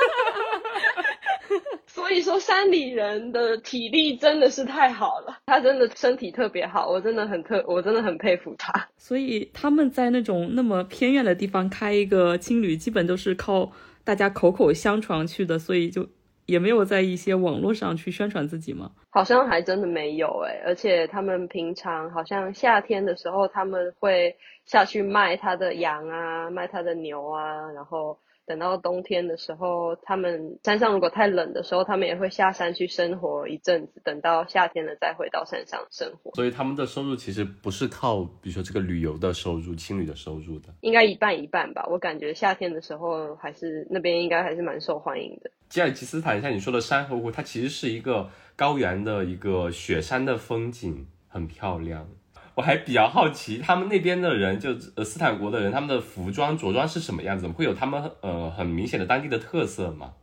[1.87, 8.88] 所以说山里人的体力真的是太好了，他真的身体特别好，我真的很特，我真的很佩服他。
[8.99, 13.72] 所以他们在那种那么偏远的地方开一个青旅，基本都是靠
[14.05, 16.07] 大家口口相传去的，所以就。
[16.47, 18.93] 也没有在一些网络上去宣传自己吗？
[19.11, 28.19] 好像还真的没有哎，而且他们平常好像夏天的时候他们会下去卖他的羊啊，卖他的牛啊，然后。
[28.47, 34.01] 等到冬天的时候，他们山上如果太冷的时候，他们也会下山去生活一阵子。
[34.05, 36.33] 等到夏天了，再回到山上生活。
[36.35, 41.85] 所以他们的收入其实不是靠，比如说这个旅游的收入、青旅的收入的，应该一半一半吧。
[41.91, 45.51] 我感觉夏天的时候，还是那边应该还是蛮受欢迎的。
[45.69, 52.09] 吉尔吉斯斯坦像你说的山和湖，它其实是一个高原的一个雪山的风景，很漂亮。
[52.57, 57.47] 我还比较好奇，他们那边的人，就呃斯坦国的人，他们的服装着装是什么样子？
[57.49, 60.14] 会有他们呃很明显的当地的特色吗？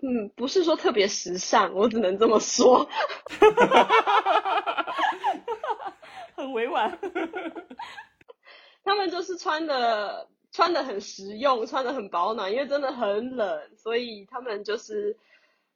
[0.00, 2.88] 嗯，不是说特别时尚，我只能这么说。
[6.36, 6.96] 很委婉。
[8.84, 15.16] 他们就是穿的穿的很实用，穿的很保暖，因为真的很冷，所以他们就是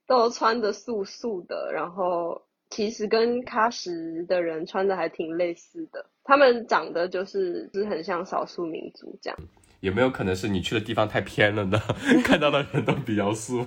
[0.07, 2.43] 都穿的素素的，然后。
[2.71, 9.39] 其实跟喀什的人穿的还挺类似的，他们长得就是是很像少数民族这样。
[9.81, 11.79] 有没有可能是你去的地方太偏了呢？
[12.25, 13.67] 看到的人都比较素。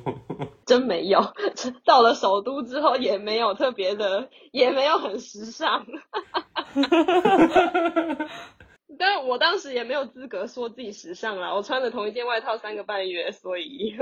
[0.65, 1.21] 真没有，
[1.85, 5.85] 到了首都之后也没有特别的，也没有很时尚。
[8.99, 13.95] 但我当时也没有资格说自己时尚啦，我穿了同一件外套三个半月，所以。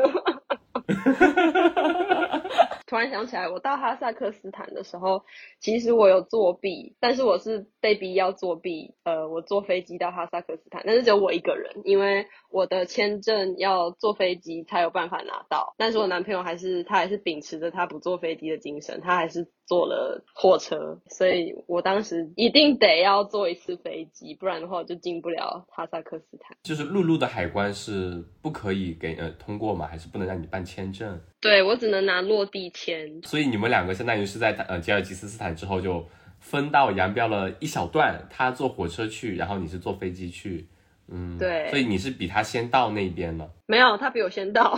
[2.88, 5.24] 突然想起来，我到哈萨克斯坦的时候，
[5.60, 8.93] 其实我有作弊，但是我是被逼要作弊。
[9.04, 15.74] 呃，我坐飞机到哈萨克斯坦，但是只有我一个人，因为我的签证要坐飞机才有办法拿到。
[15.78, 20.99] 但是我男朋友还是他还是秉持着他不坐飞机的精神，他还是坐了火车。
[21.10, 26.56] 所以我当时一定得要坐一次飞机，不然的话我就进不了哈萨克斯坦。
[26.63, 29.88] 就是陆路的海关是不可以给呃通过吗？
[29.88, 31.19] 还是不能让你办签证？
[31.41, 36.06] 对我只能拿落地签，所以你们两个相当于是在呃吉尔吉斯斯坦之后就
[36.39, 40.67] 分道扬镳了一小段，他坐火车去，然后你是坐飞机去，
[41.08, 43.49] 嗯，对，所以你是比他先到那边了？
[43.67, 44.78] 没有，他比我先到。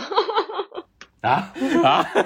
[1.20, 1.52] 啊
[1.84, 2.06] 啊！
[2.14, 2.22] 为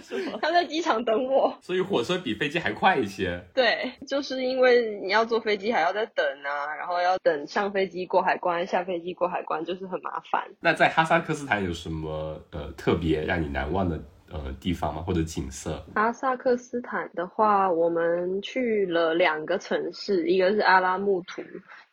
[0.00, 0.38] 什么？
[0.40, 1.56] 他在机场等我。
[1.60, 3.42] 所以火车比飞机还快一些。
[3.54, 10.42] 对，就是因为你要坐飞机还要再等啊，然后要等上飞机过海关，下飞机过海关，就是很麻烦。
[10.60, 15.02] 那在哈萨克斯坦有什么呃特别让你难忘的呃地方吗？
[15.02, 15.84] 或者景色？
[15.94, 21.42] 哈萨克斯坦的话，我们去了两个城市，一个是阿拉木图。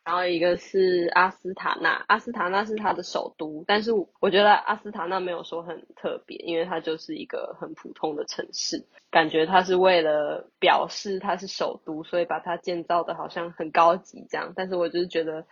[0.08, 14.50] 然后一个是阿斯塔纳，阿斯塔纳是它的首都，但是我觉得阿斯塔纳没有说很特别，因为它就是一个很普通的城市，感觉它是为了表示它是首都，所以把它建造的好像很高级这样。
[14.56, 15.44] 但是我就是觉得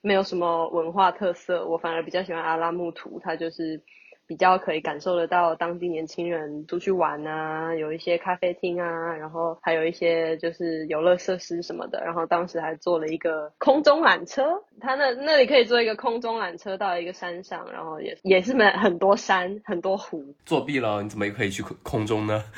[0.00, 3.82] 没有什么文化特色，我反而比较喜欢阿拉木图，它就是
[4.26, 12.02] 比较可以感受得到当地年轻人出去玩啊，有一些咖啡厅啊，然后还有一些就是游乐设施什么的。
[12.04, 20.34] 然后当时还做了一个空中缆车，它那那里可以做一个空中缆车到一个山上，然后也也是蛮很多山很多湖。
[20.46, 22.42] 作弊了，你怎么可以去空空中呢？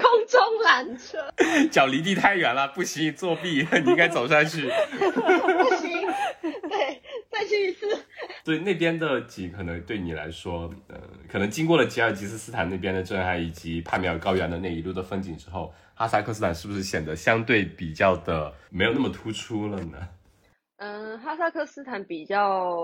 [0.00, 1.18] 空中缆车，
[1.70, 4.68] 脚离地太远了，不行，作弊， 你应该走上去。
[4.68, 6.06] 不行，
[6.68, 7.86] 对，再去一次。
[8.44, 20.08] 对那边的景，可能对你来说，呃，可能经过了吉尔吉斯斯坦那边的震撼，以及帕米尔高原的那一路的风景之后，哈萨克斯坦是不是显得相对比较的没有那么突出了呢？
[20.76, 22.80] 嗯，哈萨克斯坦比较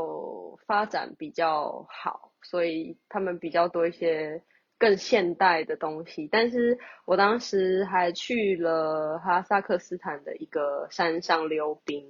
[0.66, 4.42] 发展比较好，所以他们比较多一些
[4.78, 6.28] 更现代的东西。
[6.30, 12.04] 但是我当时还去了哈萨克斯坦的一个山上溜冰，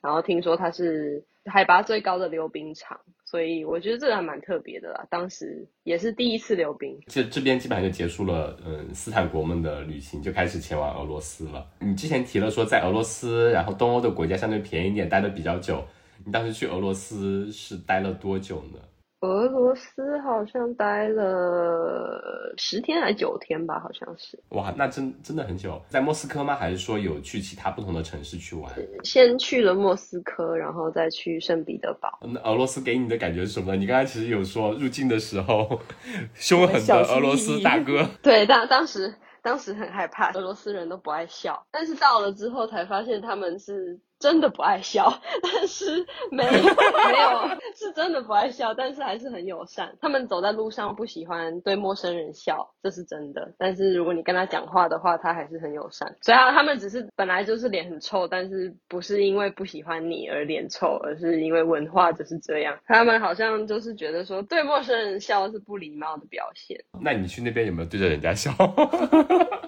[0.00, 5.06] 然后听说它是海拔最高的溜冰场，所以我觉得这个还蛮特别的啦。
[5.10, 11.66] 当时也是第一次溜冰，这这边基本上就结束了，嗯，斯坦国们的旅行，就开始前往俄罗斯了。
[11.80, 15.84] 你之前提了说在俄罗斯，然后东欧的国家相对便宜一点，待的比较久。
[16.24, 18.78] 你当时去俄罗斯是待了多久呢？
[19.22, 24.36] 俄罗斯好像待了十天还九天吧，好像是。
[24.48, 25.80] 哇，那真真的很久。
[25.88, 26.56] 在莫斯科吗？
[26.56, 28.72] 还是说有去其他不同的城市去玩？
[29.04, 32.18] 先去了莫斯科，然后再去圣彼得堡。
[32.22, 33.76] 那俄罗斯给你的感觉是什么呢？
[33.76, 35.80] 你刚才其实有说入境的时候，
[36.34, 38.04] 凶狠的俄罗斯大哥。
[38.20, 44.00] 对，当当时当时很害怕，俄罗斯人都不爱笑，但是到了之后才发现他们是。
[44.22, 45.12] 真的不爱笑，
[45.42, 49.92] 但是没 没有是真的不爱笑，但是还是很友善。
[50.00, 53.52] 他们走在路上不喜欢对陌生人笑，这是真的。
[53.58, 56.16] 但是如果你跟他讲话的话，他还是很友善。
[56.20, 62.78] 虽然他们只是本来就是脸很臭，但是不是因为不喜欢你而脸臭，而是因为文化就是这样。
[62.86, 66.78] 他们好像就是觉得说对陌生人笑是不礼貌的表现。
[67.00, 68.52] 那你去那边有没有对着人家笑？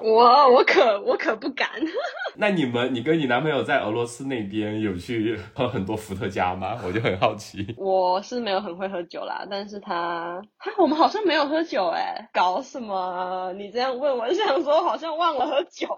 [0.00, 1.68] 我我可我可不敢。
[2.36, 6.78] 那你们，你跟你男朋友在俄罗斯那边有去喝很多伏特加吗？
[6.86, 7.74] 我就很好奇。
[7.76, 13.53] 我是没有很会喝酒啦，但是他，哈，我们好像没有喝酒哎，搞什么？
[13.57, 15.88] 你这样问，我想说好像忘了喝酒。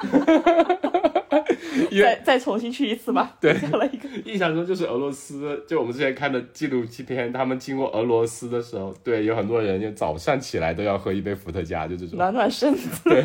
[2.02, 3.36] 再 再重新去一次吧。
[3.40, 13.02] 对，了一个印象中就是俄罗斯，就我们之前看的纪录片，他们经过俄罗斯的时候，对，有很多人就早上起来都要喝一杯伏特加，就这种暖暖身子。
[13.04, 13.22] 对。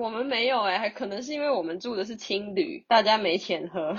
[0.00, 3.94] 我们没有哎，还可能是因为我们住的是青旅，大家没钱喝。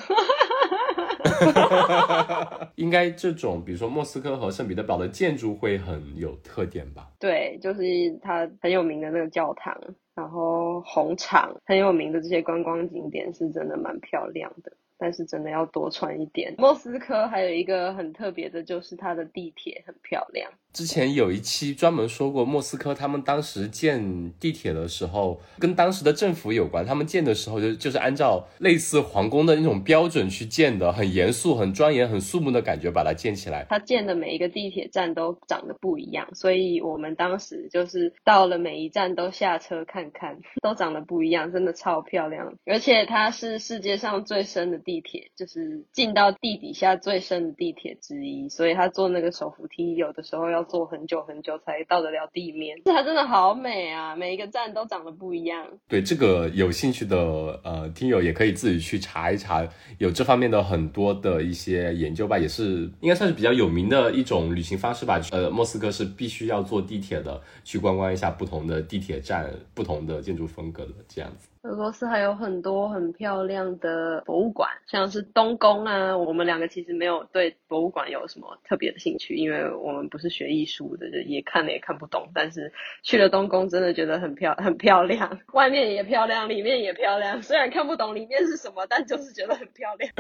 [2.76, 7.10] 应该这种，比如说莫斯科和圣彼得堡的建筑会很有特点吧？
[7.20, 7.82] 对，就是
[8.22, 9.80] 它很有名的那个教堂，
[10.16, 14.72] 然后红场，很有名的这些观光景点是真的蛮漂亮的。
[14.98, 16.54] 但是真的要多穿一点。
[16.60, 20.52] 莫斯科还有一个很特别的，就是它的地铁很漂亮。
[20.74, 26.86] 之前有一期专门说过，莫斯科他们当时建地铁的时候，跟当时的政府有关。
[26.86, 33.66] 他们建的时候就就是按照类似皇宫的那种标准去建的，很严肃、很庄严、很肃穆的感觉把它建起来。
[33.70, 42.54] 它建的每一个地铁站都长得不一样，所以我们当时就是到了每一站都下车看看， 都长得不一样，真的超漂亮。
[42.66, 44.82] 而且它是世界上最深的。
[44.84, 52.78] 地铁就是进到地底下最深的地铁之一，所以他坐那个手扶梯，有的时候要坐很久很久才到得了地面。
[52.86, 55.66] 它真的好美啊，每一个站都长得不一样。
[55.88, 57.18] 对这个有兴趣的
[57.64, 65.20] 呃听友也可以自己去查一查，有这方面的很多的一些研究吧，也是应该算是比较有名的一种旅行方式吧。
[65.32, 71.48] 呃，莫斯科是必须要坐地铁的，去观光一下不同的地铁站、不同的建筑风格的这样子。
[71.64, 76.18] 俄罗斯还有很多很漂亮的博物馆，像是东宫啊。
[76.18, 82.30] 我们两个其实没有对博物馆有什么特别的兴趣，因为我们不是学艺术的，就也看了也看不懂。
[82.34, 87.40] 但是去了东宫，真的觉得很漂很漂亮，外面也漂亮，里面也漂亮。
[87.44, 90.12] 虽然看不懂里面是什么，但就是觉得很漂亮。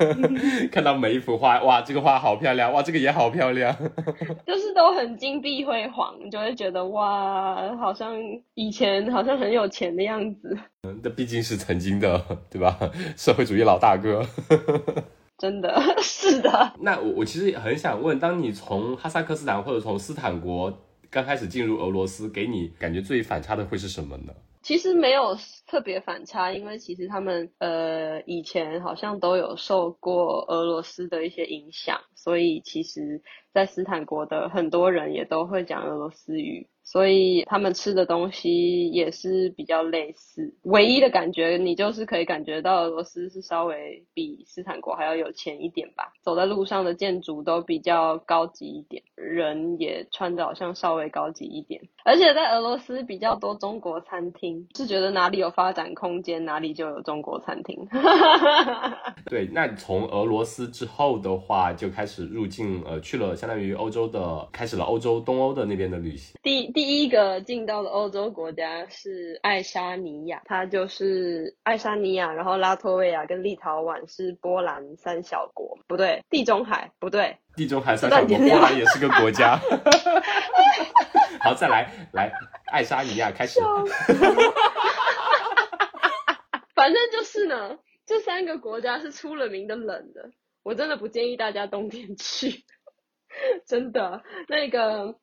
[0.70, 3.74] 看到每一幅画，哇，这个画好漂亮，哇，这个也好漂亮，
[4.46, 8.14] 就是都很金碧辉煌，就会觉得哇，好像
[8.52, 10.58] 以前好像很有钱的样子。
[10.84, 12.78] 嗯，那毕竟是曾经的，对吧？
[13.16, 14.24] 社会主义老大哥，
[15.38, 16.74] 真的 是的。
[16.80, 20.78] 那我我其实也很想问，当你从哈萨克斯坦或者从斯坦国
[21.10, 24.34] 刚开始进入俄罗斯，给你感觉最反差的会是什么呢？
[24.62, 33.20] 其实没有特别反差，因为其实他们呃以前好像都有受过俄罗斯的一些影响，所以其实，
[33.52, 36.66] 在斯坦国的很多人也都会讲俄罗斯语。
[36.84, 40.54] 所以他们吃的东西也是比较类似。
[40.62, 46.12] 唯一的感觉，你就是可以感觉到俄罗斯是稍微比斯坦国还要有钱一点吧。
[46.22, 51.80] 走在路上的建筑都比较高级一点，人也穿的好像稍微高级一点。
[52.04, 57.88] 而且在俄罗斯比较多中国餐厅，是觉得哪里有发展空间，哪里就有中国餐厅。
[59.26, 66.34] 对，那从俄罗斯之后的话，就开始入境，呃，去了相当于欧洲的，开始了欧洲东欧的那边的旅行。
[66.42, 79.56] 第第一个进到的欧洲国家是爱沙尼亚，它就是爱沙尼亚，然后拉脱维亚跟立陶宛是波兰三小国，不对，地中海不对，地中海三小国，波兰也是个国家。
[81.40, 82.32] 好，再来来，
[82.72, 83.60] 爱沙尼亚开始。
[86.74, 90.30] 反正就是呢，这三个国家是出了名的冷的，
[90.64, 92.64] 我真的不建议大家冬天去，
[93.64, 94.24] 真的。
[94.48, 95.14] 那个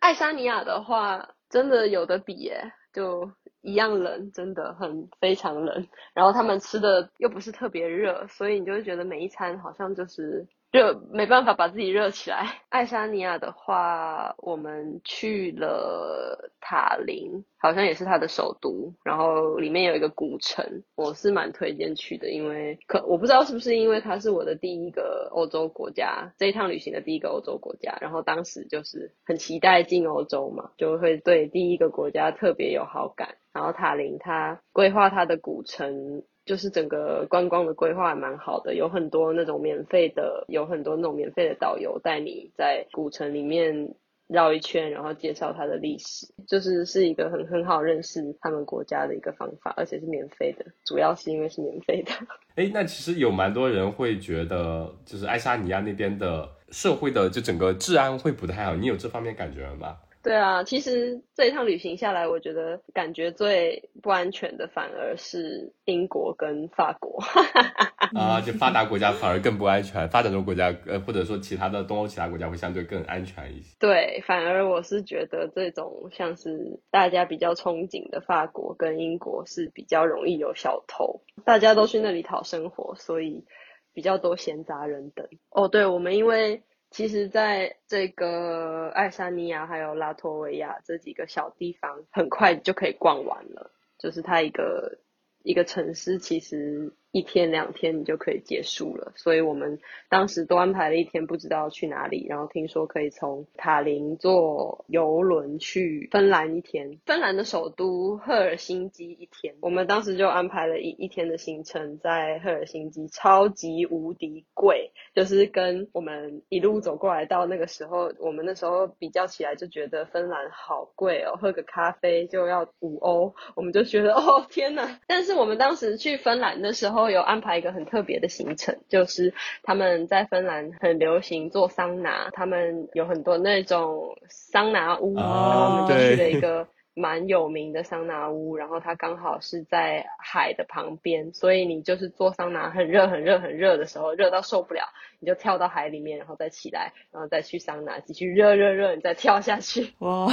[0.00, 3.30] 爱沙尼亚的话，真的有的比耶，就
[3.62, 5.88] 一样冷，真的很非常冷。
[6.14, 10.46] 然后他们吃的又不是特别热，所以你就会觉得每一餐好像就是。
[10.74, 12.48] 热没办法把自己热起来。
[12.68, 33.36] 爱沙尼亚的话，我们去了塔林，好像也是它的首都，然后里面有一个古城，我是蛮推荐去的，因为可我不知道是不是因为它是我的第一个欧洲国家，这一趟旅行的第一个欧洲国家，然后当时就是很期待进欧洲嘛，就会对第一个国家特别有好感。
[33.52, 36.24] 然后塔林它规划它的古城。
[36.44, 43.94] 就是整个观光的规划蛮好的，有很多那种免费的，有很多那种免费的导游带你在古城里面
[44.26, 52.12] 绕一圈，然后介绍它的历史，就是是一个很很好认识他们国家的一个方法，而且是免费的，主要是因为是免费的。
[52.56, 59.96] 哎，那其实有蛮多人会觉得，就是爱沙尼亚那边的社会的就整个治安会不太好，你有这方面感觉了吗？
[60.24, 67.22] 对啊，其实这一趟旅行下来，我觉得感觉最不安全的反而是英国跟法国。
[68.18, 73.76] 啊，就发达国家反而更不安全，发展中国家呃或者说其他的东欧其他国家会相对更安全一些。
[73.78, 83.44] 对，反而我是觉得这种像是大家比较憧憬的法国跟英国是比较容易有小偷，大家都去那里讨生活，所以
[83.92, 85.28] 比较多闲杂人等。
[85.50, 86.62] 哦，对，我们因为。
[86.94, 93.72] 其实，在这个爱沙尼亚还有拉脱维亚这几个小地方，很快就可以逛完了。
[93.98, 94.98] 就是它一个
[95.42, 96.94] 一个城市，其实。
[97.14, 102.26] 一天两天你就可以结束了，所以我们当时都安排了一天，不知道去哪里。
[102.28, 109.54] 然后听说可以从塔林坐游轮去芬兰一天，芬兰的首都赫尔辛基一天。
[109.60, 124.98] 我们当时就安排了一一天的行程，在赫尔辛基，超级无敌贵，就是跟我们一路走过来到那个时候，我们那时候比较起来就觉得芬兰好贵哦，喝个咖啡就要五欧，我们就觉得哦天呐！
[125.06, 127.03] 但是我们当时去芬兰的时候。
[127.10, 144.82] 有安排一个很特别的行程，就是他们在芬兰很流行做桑拿，他们有很多那种桑拿屋，然后我们就去了一个蛮有名的桑拿屋，然后它刚好是在海的旁边，所以你就是做桑拿很热很热很热的时候，热到受不了，
[145.18, 149.92] 你就跳到海里面，然后再起来，然后再去桑拿继续热热热，你再跳下去。
[149.98, 150.28] 哇，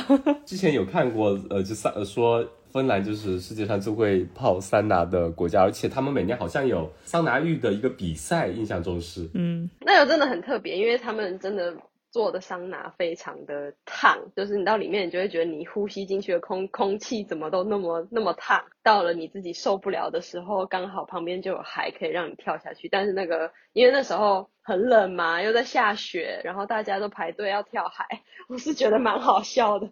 [0.46, 2.48] 之前有看过，呃，就桑说。
[2.72, 9.30] 芬兰就是世界上最会泡桑拿的国家，而且他们每年好像有桑拿浴的一个比赛，印象中是。
[9.34, 11.76] 嗯，那个真的很特别，因为他们真的
[12.10, 18.64] 做的桑拿非常的烫，就是你到里面，你就会觉得你呼吸进去的空空气怎么都那么那么烫。
[18.84, 22.90] 到了你自己受不了的时候，刚好旁边就有海可以让你跳下去。
[22.90, 28.06] 但是那个因为那时候很冷嘛，又在下雪，然后大家都排队要跳海，
[28.48, 29.90] 我是觉得蛮好笑的。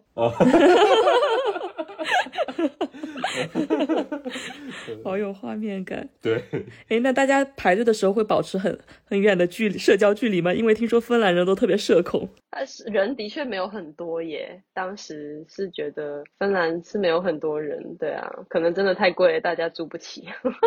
[5.04, 6.08] 好有画面感。
[6.20, 6.42] 对，
[6.88, 10.52] 哎，那大家排队的时候会保持很很远的距离，社交距离吗？
[10.52, 12.28] 因为听说芬兰人都特别社恐。
[12.50, 14.60] 但是人的确没有很多耶。
[14.74, 20.24] 当时是觉得芬兰是没有很多人，对啊，可能真的太贵，大家住不起。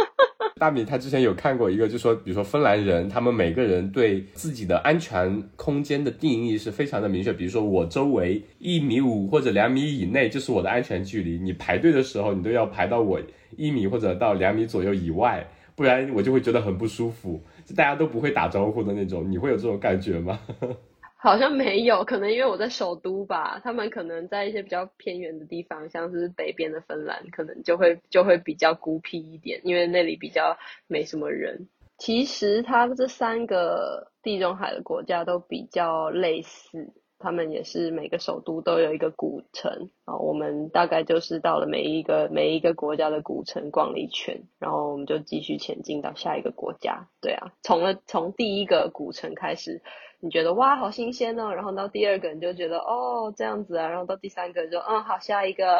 [0.55, 7.33] 大米他之前有看过一个，就说比如说芬兰人，他们每个人对自己的安全空间的定义是非常的明确。
[7.33, 13.19] 比如说我周围一米五或者两米以内就是我的安全距离，你排队的时候你都要排到我
[13.57, 19.29] 一米或者到两米左右以外，不然我就会觉得很不舒服，就大家都不会打招呼的那种。
[19.29, 20.39] 你会有这种感觉吗？
[21.17, 30.57] 好像没有，可能因为我在首都吧，他们可能在一些比较偏远的地方，像是北边的芬兰，可能就会就会比较孤僻一点，因为那里比较
[30.87, 31.69] 没什么人。
[31.97, 36.91] 其实它这三个地中海的国家都比较类似。
[37.23, 40.17] 他们也是每个首都都有一个古城啊。
[40.17, 47.07] 我们大概就是到了每一个每一个国家的古城逛了一圈，然后我们就继续前进到下一个国家。
[47.21, 49.81] 对啊，从了从第一个古城开始，
[50.19, 55.79] 你觉得哇好新鲜哦，然后到第二个你就觉得哦这样子啊，然后到第三个就嗯好下一个。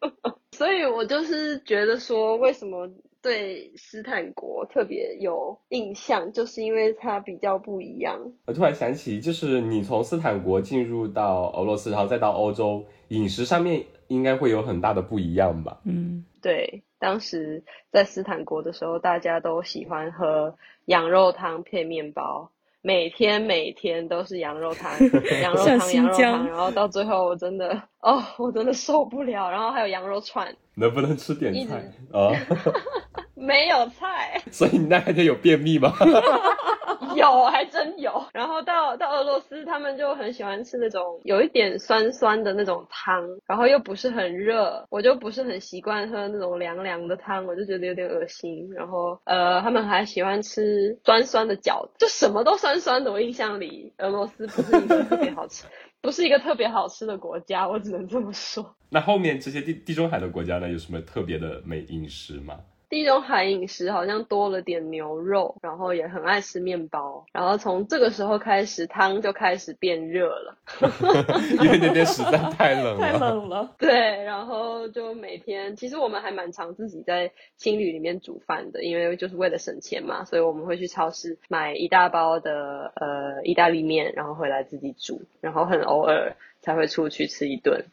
[0.56, 2.88] 所以我就是觉得说，为什么？
[3.20, 8.32] 对斯坦国特别有印象，就是因为它比较不一样。
[8.46, 15.80] 我突然想起，就是你从斯坦国进入到俄罗斯，然后再到欧洲，饮食上面应该会有很大的不一样吧？
[15.84, 22.50] 嗯，对，当时在斯坦国的时候，大家都喜欢喝羊肉汤配面包，
[22.80, 24.90] 每天每天都是羊肉汤，
[25.42, 31.76] 羊肉汤，羊肉汤，然后到最后我真的哦，我真的受不了，然后还有羊肉串，能不能吃点菜？
[32.12, 32.30] 啊？
[33.38, 35.92] 没有菜，所以你那还得有便秘吗？
[37.14, 38.24] 有，还真有。
[38.32, 48.68] 然后到到俄罗斯，他们就很喜欢吃那种有一点酸酸的那种汤，然后又不是很热，我就不是很习惯喝那种凉凉的汤，我就觉得有点恶心。
[48.74, 53.12] 然后呃，他们还喜欢吃酸酸的饺子，就什么都酸酸的。
[53.12, 55.64] 我印象里，俄罗斯不是一个特别好吃，
[56.02, 58.74] 不是一个特别好吃的国家，我只能这么说。
[58.90, 62.58] 那后面这些地地中海的国家呢，有什么特别的美饮食吗？
[62.88, 70.56] 地中海饮食好像多了点牛肉，然后也很爱吃面包，然后从这个时候开始，汤就开始变热了，
[71.62, 72.98] 因为那边实在太冷了。
[72.98, 73.74] 太冷了。
[73.78, 73.90] 对，
[74.24, 87.84] 然后就每天，其实我们还蛮常自己在青旅里面煮饭的，因为就是为了省钱嘛，所以我们会去超市买一大包的呃意大利面，然后回来自己煮，然后很偶尔才会出去吃一顿。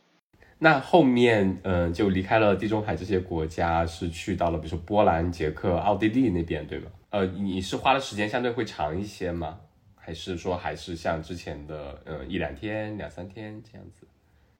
[0.57, 6.87] 那后面，嗯，就离开了地中海这些国家，是去到了比如说波兰、捷克、奥地利那边，对吗？
[7.09, 9.59] 呃，你是花的时间相对会长一些吗？
[9.95, 14.07] 还是说还是像之前的，呃，一两天、两三天这样子？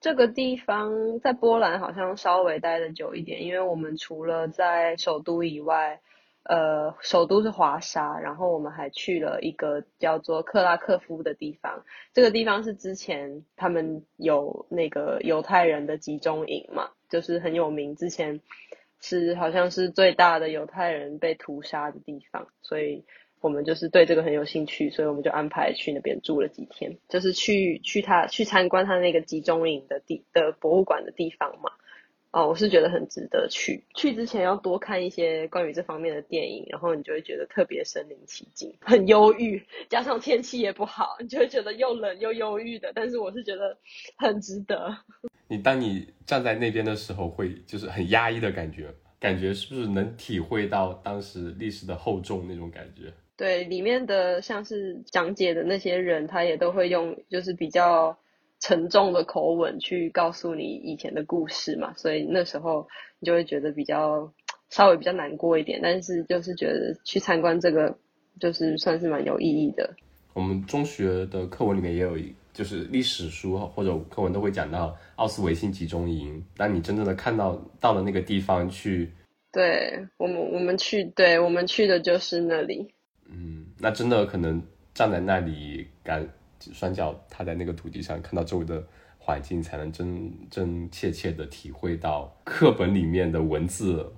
[0.00, 6.00] 这个地方在波兰好像稍微待的久一点，因为我们除了在首都以外。
[6.48, 11.84] 呃，首都是华沙，然后我们还去了一个叫做克拉克夫的地方。
[12.12, 17.96] 这个地方是之前他们有那个犹太人的集中营嘛，就是很有名。
[17.96, 18.40] 之前
[19.00, 23.04] 是好像是最大的犹太人被屠杀的地方，所以
[23.40, 31.72] 我们就是对这个很有兴趣，所以我们就安排去那边住了几天，就是去去他去参观他那个集中营的地的博物馆的地方嘛。
[32.32, 33.82] 哦，我是觉得很值得去。
[33.94, 42.92] 去之前要多看一些关于这方面的电影，然后你就会觉得特别身临其境，很忧郁，加上天气也不好，你就会觉得又冷又忧郁的。
[42.94, 43.78] 但是我是觉得
[44.18, 44.94] 很值得。
[45.48, 53.10] 你当你站在那边的时候，会就是很压抑的感觉，感觉是不是能体会到当时历史的厚重那种感觉？
[53.34, 58.18] 对，里面的像是讲解的那些人，他也都会用就是比较。
[58.66, 62.88] 沉重的口吻去告诉你以前的故事嘛，所以那时候
[63.20, 64.32] 你就会觉得比较
[64.70, 67.96] 稍微比较难过一点，但是就是觉得去参观这个
[68.40, 69.94] 就是算是蛮有意义的。
[70.34, 76.44] 我们中学的课文里面也有一，就是历史书或者课文都会讲到奥斯维辛集中营。
[76.56, 79.12] 那你真正的看到到了那个地方去，
[79.52, 82.92] 对我们我们去，对我们去的就是那里。
[83.30, 84.60] 嗯，那真的可能
[84.92, 86.28] 站在那里感。
[86.72, 88.84] 双脚踏在那个土地上，看到周围的
[89.18, 94.08] 环境，才能真真切切的体会到课本里面的文字，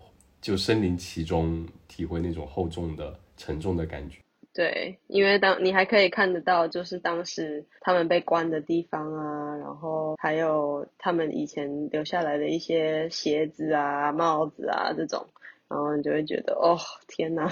[0.41, 4.19] 就身临其中，体会那种厚重的、沉重的感觉。
[4.53, 15.25] 对，因为当你还可以看得到，就是当时他们被关的地方啊，然后还有他们以前留下来的一些鞋子啊、帽子啊这种，
[15.69, 16.77] 然后你就会觉得，哦，
[17.07, 17.49] 天哪，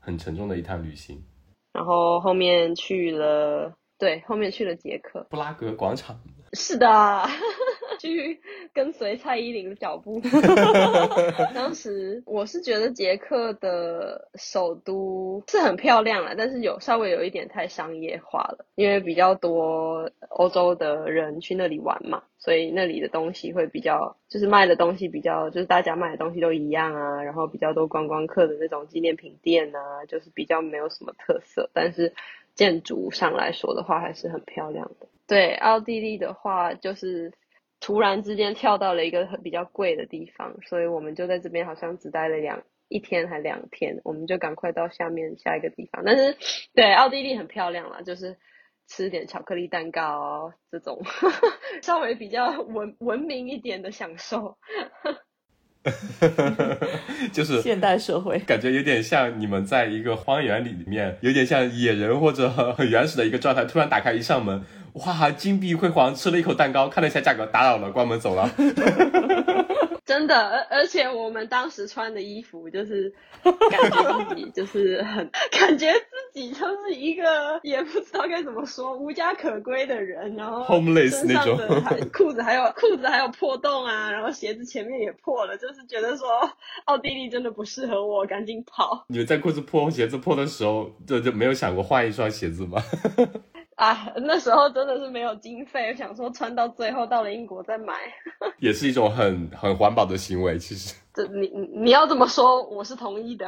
[0.00, 1.22] 很沉重的一趟旅行。
[1.72, 3.72] 然后后面去了。
[4.02, 6.18] 对，后面去了捷克布拉格广场。
[6.54, 7.22] 是的，
[8.00, 8.40] 去
[8.74, 10.20] 跟随蔡依林的脚步。
[11.54, 32.12] 当时我是觉得捷克的首都是很漂亮了，但是有稍微有一点太商业化了，因为比较多欧洲的人去那里玩嘛，所以那里的东西会比较，就是卖的东西比较，就是大家卖的东西都一样啊，然后比较多观光客的那种纪念品店啊，就是比较没有什么特色，但是。
[32.54, 35.08] 建筑上来说的话，还是很漂亮的。
[35.26, 37.32] 对，奥地利的话，就是
[37.80, 46.02] 突然之间跳到了一个比较贵的地方，所以我们就在这边好像只待了两一天还两天，我们就赶快到下面下一个地方。
[46.04, 46.36] 但是，
[46.74, 48.36] 对，奥地利很漂亮啦，就是
[48.86, 51.00] 吃点巧克力蛋糕这种
[51.82, 54.58] 稍微比较文文明一点的享受。
[57.32, 63.64] 就是现代社会，感觉有点像你们在一个荒原里里面，有点像野人或者很原始的一个状态。
[63.64, 64.62] 突然打开一扇门，
[64.92, 68.48] 哇，金碧辉煌，吃了一口蛋糕，看了一下价格，打扰了，关门走了。
[70.12, 86.28] 真的，而而且我们当时穿的衣服，就是感觉自己 就是很感觉自己就是一个也不知道该怎么说无家可归的人，然后 Homeless 身上那种裤子还有裤子还有破洞啊，然后鞋子前面也破了，就是觉得说
[86.84, 92.82] 奥地利真的不适合我，赶紧跑你们在裤子破、鞋子破的时候，就就没有想过换一双鞋子吗？
[93.76, 94.12] 啊！
[94.16, 97.94] 那时候真的是没有经费，想说穿到最后到了英国再买。
[98.60, 100.94] 也是一种很很环保的行为，其实。
[101.14, 103.46] 这你你你要这么说，我是同意的。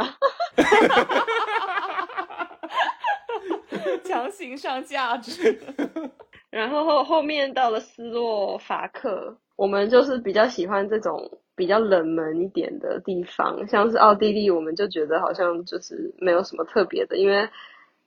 [4.05, 5.59] 强行上价值。
[6.51, 17.49] 然后后后面到了斯洛伐克，我们就是比较喜欢这种比较冷门一点的地方，像是奥地利，我们就觉得好像就是没有什么特别的，因为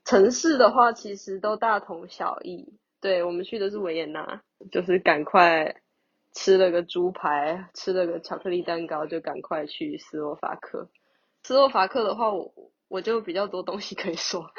[0.07, 2.79] 城市的话其实都大同小异。
[3.01, 4.41] 对我们去的是维也纳，
[4.71, 5.75] 就是赶快
[6.33, 10.89] 吃了个猪排，吃了个巧克力蛋糕，就赶快去斯洛伐克。
[11.43, 12.53] 斯洛伐克的话，我
[12.87, 14.49] 我就比较多东西可以说，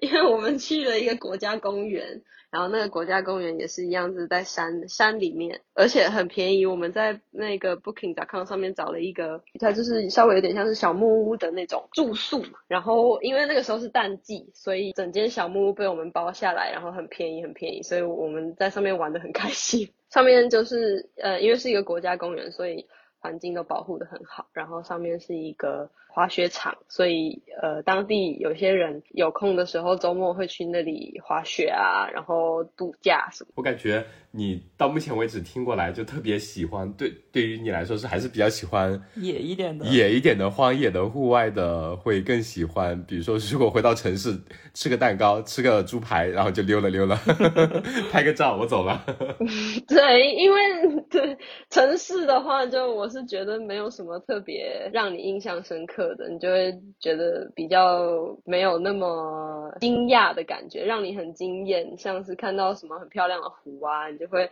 [0.00, 6.64] 因为我们去了一个国家公园，然后那个国家公园也是一样子在山山里面，而且很便宜。
[6.64, 12.44] 我们在那个 Booking.com 上面找了一个，它就是稍微有点像是小木屋的那种住宿。
[12.68, 19.90] 然后因为那个时候是淡季，所以整间小木屋被我们包下来，然后很便宜很便宜，所以我们在上面玩的很开心。
[20.10, 22.86] 上面就是呃，因为是一个国家公园，所以
[23.24, 24.46] 环境都保护的很好。
[24.52, 33.50] 然后上面是一个滑雪场，所以呃，当地有些人有空的时候，周末会去那里滑雪啊，然后度假什么。
[33.54, 43.02] 我感觉你到目前为止听过来就特别喜欢，对，对于你来说是还是比较喜欢野一点的，野一点的、荒野的、户外的，会更喜欢。
[43.06, 44.38] 比如说，如果回到城市，
[44.74, 47.16] 吃个蛋糕，吃个猪排，然后就溜了溜了，
[48.12, 49.02] 拍个照，我走了。
[49.88, 50.60] 对，因为
[51.08, 51.36] 对
[51.70, 64.50] 城市的话，就我是觉得没有什么特别让你印象深刻的，你就会觉得比较没有那么惊讶的感觉，让你很惊艳，像是看到什么很漂亮的湖啊，你就会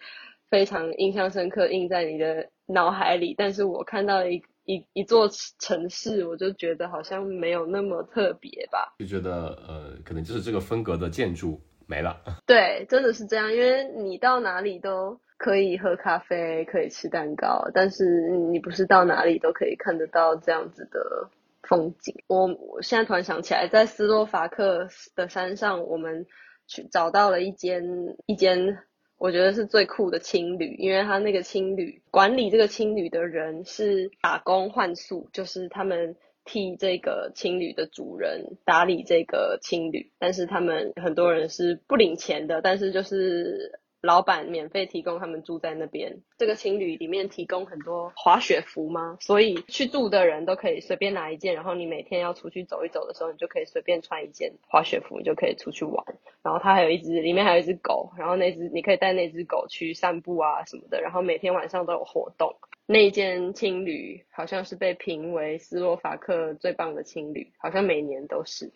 [0.48, 3.34] 非常印象深刻，印在你的脑海里。
[3.36, 8.94] 但是我看到一一一座城市，我就觉得好像没有那么特别吧。
[9.00, 12.16] 就觉得呃，可能就是这个风格的建筑没了。
[12.46, 21.28] 对，真的是这样，因为你到哪里都可以喝咖啡，可以吃蛋糕，但是你不是到哪里都可以看得到这样子的
[21.62, 22.14] 风景。
[22.28, 24.86] 我我现在突然想起来，在斯洛伐克
[25.16, 26.26] 的山上，我们
[26.68, 27.82] 去找到了一间
[28.26, 28.78] 一间。
[29.18, 46.18] 我觉得是最酷的青旅，因为他那个青旅管理这个青旅的人是打工换宿，就是他们替这个青旅的主人打理这个青旅，但是他们很多人是不领钱的，但是就是老板免费提供他们住在那边。
[46.36, 49.16] 这个青旅里面提供很多滑雪服吗？
[49.20, 56.04] 所以去住的人都可以随便拿一件，然后你每天要出去走一走的时候，你就可以随便穿一件滑雪服，你就可以出去玩。
[56.42, 62.56] 然后它还有一只，里面还有一只狗，然后那只你可以带那只狗去散步啊什么的，然后每天晚上都有活动。
[62.86, 68.72] 那一间青旅好像是被评为斯洛伐克最棒的青旅，好像每年都是。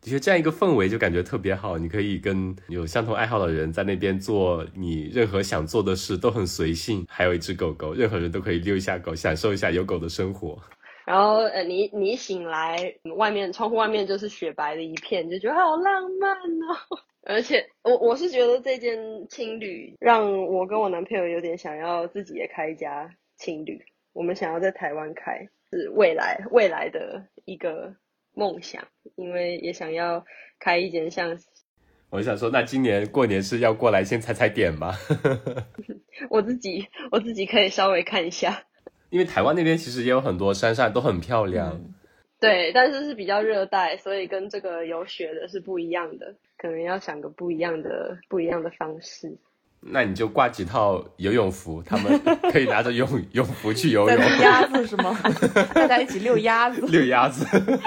[0.00, 1.76] 的确，这样一个氛围就感觉特别好。
[1.76, 7.04] 你可以跟有相同爱好的人在那边做你任何想做的事，都很随性。
[7.08, 10.58] 还有一只狗狗，任何人都可以遛一下狗，享受一下有狗的生活。
[11.04, 16.98] 然后呃，你你醒来，外面窗户外面就是雪白的一片，就觉得好浪漫哦。
[17.26, 23.82] 而且我我是觉得这间青旅让我跟我男朋友有点想要自己也开一家青旅，
[24.12, 27.94] 我们想要在台湾开，是未来未来的一个
[28.38, 28.86] 梦想，
[29.16, 30.24] 因为也想要
[30.60, 31.36] 开一间像
[32.10, 34.94] 我想说，那今年过年是要过来先踩踩点吗？
[36.30, 38.62] 我自己我自己可以稍微看一下。
[39.10, 41.80] 因为台湾那边其实也有很多山上都很漂亮，
[42.38, 49.38] 对，但是是比较热带，所以跟这个有雪的是不一样的，可能要想个不一样的不一样的方式。
[49.80, 52.20] 那你就挂几套游泳服，他们
[52.52, 54.16] 可以拿着泳泳服去游泳。
[54.16, 55.18] 遛鸭子是吗？
[55.74, 56.80] 大家一起遛鸭子。
[56.86, 57.44] 遛鸭子，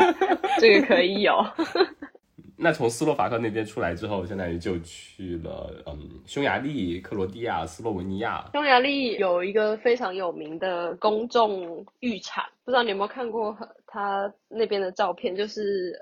[0.60, 1.34] 这个可以有。
[2.64, 8.46] 那从斯洛伐克那边出来之后，相当于就去了嗯匈牙利、克罗地亚、斯洛文尼亚。
[8.54, 16.00] 匈牙利有一个非常有名的公众浴场，不知道你有没有看过它那边的照片，就是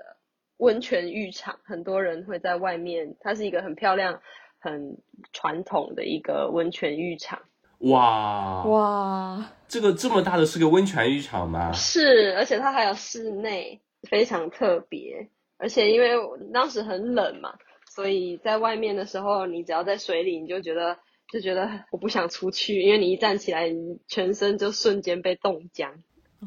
[0.58, 4.20] 温泉浴场，很多人会在外面，它是一个很漂亮、
[4.60, 4.98] 很
[5.32, 7.40] 传统的一个温泉浴场。
[7.80, 11.72] 哇哇，这个这么大的是个温泉浴场吗？
[11.72, 15.28] 是，而且它还有室内，非常特别。
[15.56, 16.10] 而且因为
[16.52, 17.54] 当时很冷嘛，
[17.88, 20.98] 所以在外面的时候，你只要在水里，你就觉得
[21.32, 25.90] 就觉得我不想出去，因为你一站起来，你全身就瞬间被冻僵。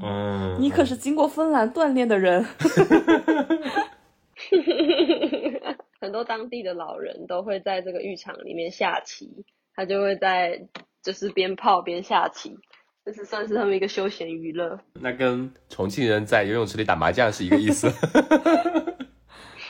[0.01, 2.45] 嗯， 你可是经过芬兰锻炼的人。
[6.03, 10.67] 很多当地的老人都会在这个浴场里面下棋，他就会在
[11.01, 12.57] 就是边泡边下棋，
[13.05, 14.77] 这是算是他们一个休闲娱乐。
[14.95, 17.89] 那跟重庆人在游泳池里打麻将是一个意思，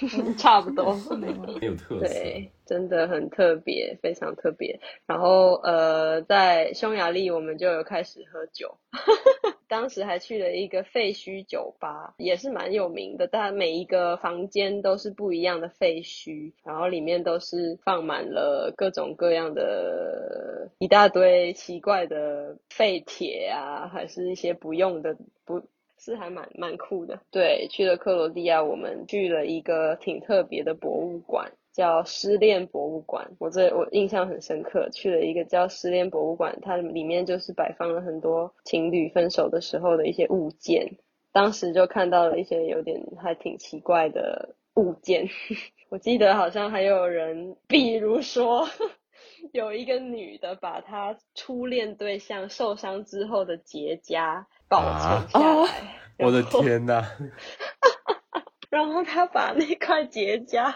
[0.38, 0.94] 差不多。
[1.10, 1.22] 很
[1.62, 2.08] 有特色。
[2.08, 4.80] 对，真的很特别，非常特别。
[5.06, 8.78] 然后呃，在匈牙利我们就有开始喝酒，
[9.68, 13.28] 当时还去了一个废墟酒吧，也是蛮有名的。
[13.28, 25.62] 但每一个房间都是不一样的废墟，然后里面都是放满了各种各样的一大堆奇怪的废铁啊，还是一些不用的不。
[26.04, 33.32] 是还蛮蛮酷的，对，去了克罗地亚，我们去了一个挺特别的博物馆，叫失恋博物馆。
[33.40, 40.86] 我这我印象很深刻，去了一个叫失恋博物馆，它里面就是摆放了很多情侣分手的时候的一些物件。
[41.32, 45.30] 当时就看到了一些有点还挺奇怪的物件，
[45.88, 48.68] 我记得好像还有人，比如说
[49.54, 54.44] 有一个女的把她初恋对象受伤之后的结痂。
[54.68, 57.04] 保存下来，我的天呐！
[58.70, 60.74] 然后他把那块结痂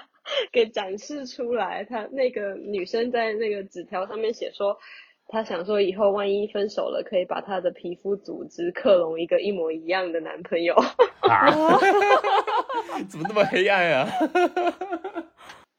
[0.51, 4.77] 给展示出来，他那个女生在那个纸条上面写说，
[5.27, 10.75] 她想说以后万一分手了，可以把她的皮肤组织克隆一个一模一样的男朋友。
[11.21, 11.49] 啊！
[13.09, 14.07] 怎么那么黑暗啊？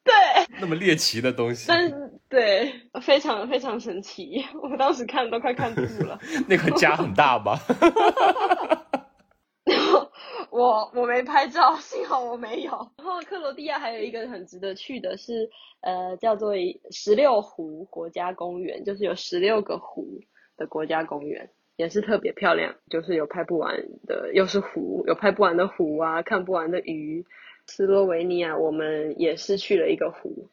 [0.04, 0.14] 对，
[0.60, 1.66] 那么猎奇的东西。
[1.68, 6.18] 但是对，非常非常神奇，我当时看都快看吐了。
[6.46, 7.58] 那个家很大吧？
[10.50, 12.70] 我我没拍照，幸好我没有。
[12.96, 15.48] 然后克罗地亚还有一个很值得去的是，
[15.82, 16.54] 呃，叫做
[16.90, 20.20] 十六湖国家公园，就是有十六个湖
[20.56, 23.74] 的国家公园，也是特别漂亮，就是有拍不完
[24.06, 27.24] 的，又是湖，有拍不完的湖啊，看不完的鱼。
[27.66, 30.48] 斯洛维尼亚我们也是去了一个湖。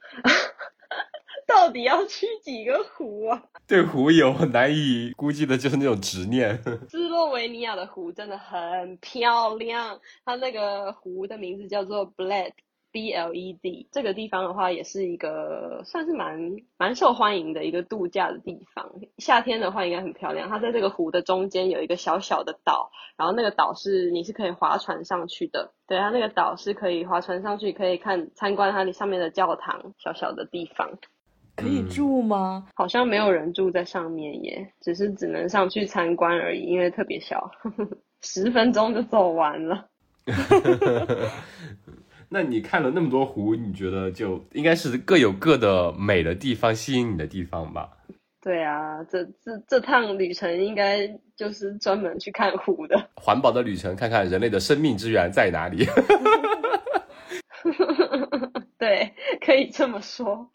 [1.47, 3.43] 到底要去几个湖啊？
[3.67, 6.61] 对湖有难以估计的，就是那种执念。
[6.89, 13.87] 斯洛维尼亚的湖真的很漂亮，它那个湖的名字叫做 Bled，B L E D。
[13.91, 18.91] 这个地方的话，也是一个算是蛮蛮受欢迎的一个度假的地方。
[19.17, 20.49] 夏天的话，应该很漂亮。
[20.49, 25.73] 它在这个湖的中间有一个小小的岛，然后那个岛是你是可以划船上去的。
[25.87, 30.99] 对，它那个岛是可以划船上去，可以看参观它上面的教堂，小小的地方。
[31.55, 32.67] 可以住吗？
[32.75, 37.49] 好像没有人住在上面耶，只是只能上去参观而已，因为特别小，
[38.21, 39.87] 十分钟就走完了。
[42.27, 47.89] 那你看了那么多湖，你觉得就应该是各有各的美的地方，吸引你的地方吧？
[48.41, 55.85] 对啊，这这这趟旅程应该就是专门去看湖的，环保的旅程，看看人类的生命之源在哪里。
[58.77, 60.49] 对，可以这么说。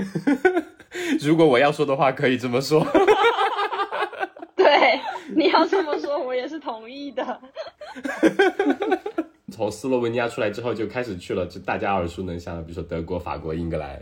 [1.20, 2.84] 如果我要说的话，可以这么说。
[4.56, 5.00] 对，
[5.34, 7.40] 你要这么说，我也是同意的。
[9.52, 14.00] 从斯洛文尼亚出来之后，就开始去了，就大家耳熟能详的，比如说德国、法国、英格兰。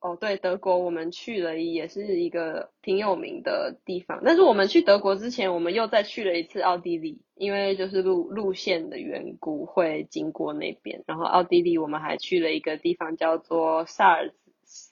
[0.00, 4.20] 哦，对，德国我们去了，也是一个挺有名的地方。
[4.24, 11.02] 但是我们去德国之前，我们又再去了一次奥地利，因为就是路路线的缘故，会经过那边。
[11.06, 14.30] 然后奥地利我们还去了一个地方，叫做萨尔。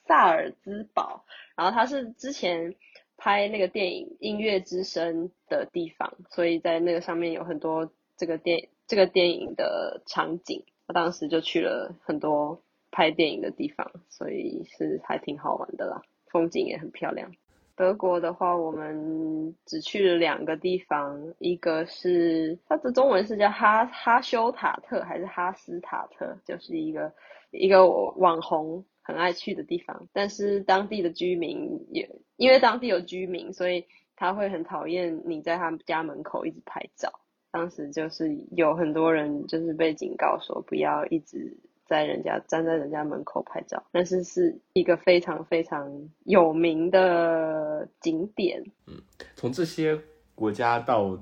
[0.06, 1.24] 萨尔兹堡，
[1.56, 2.74] 然后它是之前
[3.16, 10.64] 拍那个电影《音乐之声》的地方，所以在那个上面有很多这个电这个电影的场景。
[10.88, 17.30] 我当时就去了很多拍电影的地方，所以是还挺好玩的啦，风景也很漂亮。
[17.76, 27.12] 德国的话，我们只去了两个地方，一个是它的中文是叫哈哈修塔特还是哈斯塔特，就是一个
[27.52, 28.84] 一个网红。
[29.02, 33.84] 很爱去的地方，但是当地的居民也因为当地有居民，所以
[34.16, 37.12] 他会很讨厌你在他们家门口一直拍照。
[37.50, 48.62] 当时就是有很多人就是被警告说不要一直在人家站在人家门口拍照，但是是一个非常非常有名的景点。
[48.86, 48.94] 嗯，
[49.36, 50.00] 从这些
[50.34, 51.18] 国家到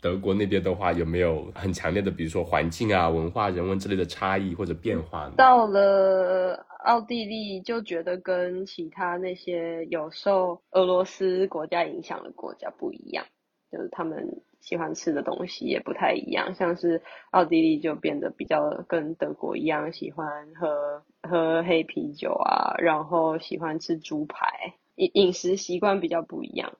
[0.00, 5.34] 德国那边的话，有没有很强烈的，比如说环境啊、文化、人文之类的差异或者变化呢？
[5.36, 6.64] 到了。
[6.84, 13.26] 奥地利就觉得跟其他那些有受俄罗斯国家影响的国家不一样，
[13.70, 26.74] 就是他们喜欢吃的东西也不太一样，像是奥地利就变得比较跟德国一样，喜欢喝喝黑啤酒啊，然后喜欢吃猪排，饮饮食习惯比较不一样，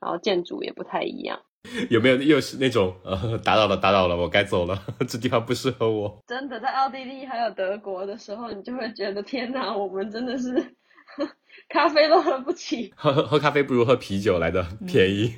[0.00, 1.42] 然后建筑也不太一样。
[1.90, 6.22] 有没有又是那种呃打扰了打扰了，我该走了，这地方不适合我。
[6.26, 10.52] 真的在奥地利还有德国的时候，你就会觉得天哪，我们真的是
[11.68, 12.92] 咖啡都喝不起。
[12.96, 15.32] 喝喝喝咖啡不如喝啤酒来的便宜。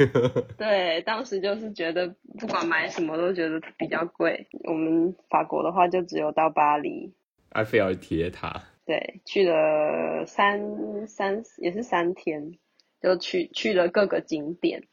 [0.59, 4.49] 对，当时就是觉得不管买什么都觉得比较贵。
[4.65, 7.15] 我们法国的话就只有到巴黎，
[7.51, 8.65] 埃菲尔铁塔。
[8.85, 12.53] 对，去了三三也是三天，
[13.01, 14.85] 就去去了各个景点。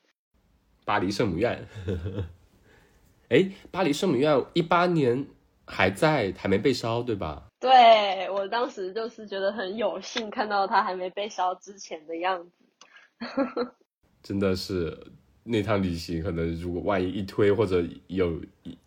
[0.85, 1.67] 巴黎圣母院，
[3.29, 5.25] 哎，巴黎圣母院一八年
[5.65, 7.43] 还在，还没被烧，对吧？
[7.59, 12.51] 对我当时就是觉得很有幸看到它还没被烧之前的样子。
[14.21, 14.97] 真的是
[15.43, 18.41] 那趟旅行，可能如果万一一推或者有，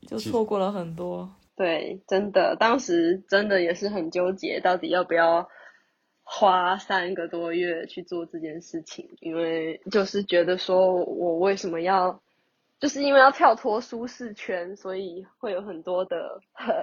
[0.07, 1.31] 就错过了很多。
[1.57, 5.49] 对，真的，当时真的也是很纠结，到底要不要。
[6.29, 12.21] 花三个多月去做这件事情，因为就是觉得说我为什么要，
[12.81, 16.41] 就是因为要跳脱舒适圈，所以会有很多的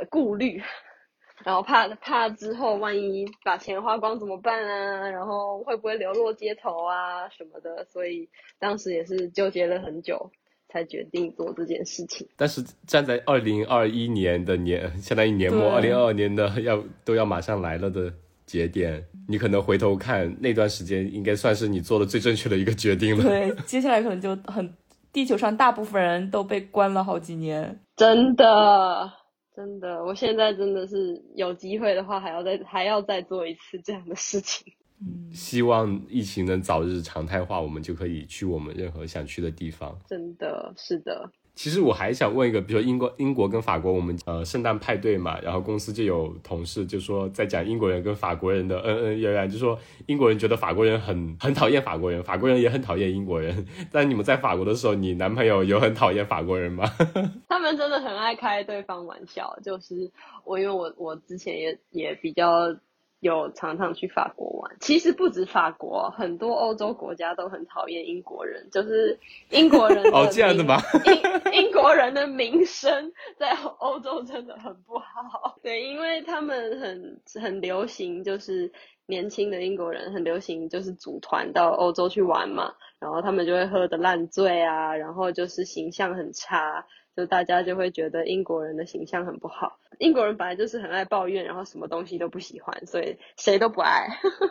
[0.10, 0.64] 顾虑，
[1.44, 5.10] 然后怕怕之后万一把钱花光怎么办啊？
[5.10, 7.86] 然后会不会流落街头啊什么的？
[7.92, 10.32] 所以当时也是纠结了很久，
[10.70, 12.26] 才决定做这件事情。
[12.38, 18.14] 但是站在二零二一年的年，相当于年末，二零二二年的要都要马上来了的。
[18.54, 23.24] 节点，你可能回头看那段时间，应该算是你做的最正确的一个决定了。
[23.24, 24.72] 对，接下来可能就很，
[25.12, 27.80] 地球上大部分人都被关了好几年。
[27.96, 29.12] 真的，
[29.56, 34.72] 真的，我现在真的是有机会的话，还要再还要再做一次这样的事情。
[35.02, 39.98] 嗯，希望疫情能早日常态化，我们就可以去我们任何想去的地方。
[40.08, 41.28] 真的是的。
[41.56, 49.78] 其实我还想问一个，比如说英国、英国跟法国，我们呃圣诞派对嘛，然后公司就有同事就说在讲英国人跟法国人的恩恩怨怨，就说
[50.08, 53.66] 英国人觉得法国人很很讨厌法国人，法国人也很讨厌英国人。
[53.92, 56.86] 但你们在法国的时候，你男朋友有很讨厌法国人吗？
[57.48, 60.12] 他们真的很爱开对方玩笑，就是
[60.44, 62.76] 我因为我我之前也也比较。
[63.24, 69.18] 有常常去法国玩，其实不止法国，很多欧洲国家都很讨厌英国人，就是
[69.50, 70.78] 英国人 哦这样的吗？
[71.06, 75.58] 英英国人的名声在欧洲真的很不好。
[75.64, 78.70] 对，因为他们很很流行，就是
[79.06, 86.86] 年轻的英国人很流行，就是组团到欧洲去玩嘛，然后他们就会喝得烂醉啊，然后就是形象很差。
[87.16, 94.08] 就大家就会觉得英国人的形象很不好，英国人本来就是很爱抱怨，然后什么东西都不喜欢，所以谁都不爱，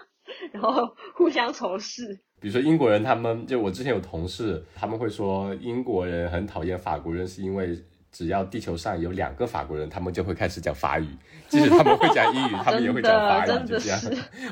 [0.52, 2.20] 然后互相仇视。
[2.40, 7.76] 比如说英国人，他们就我之前有同事，他们会说英国人很讨厌法国人，是因为
[8.12, 11.06] 只要地球上有两个法国人，他们就会开始讲法语，
[11.48, 14.00] 即使他们会讲英语， 他们也会讲法语，就这样，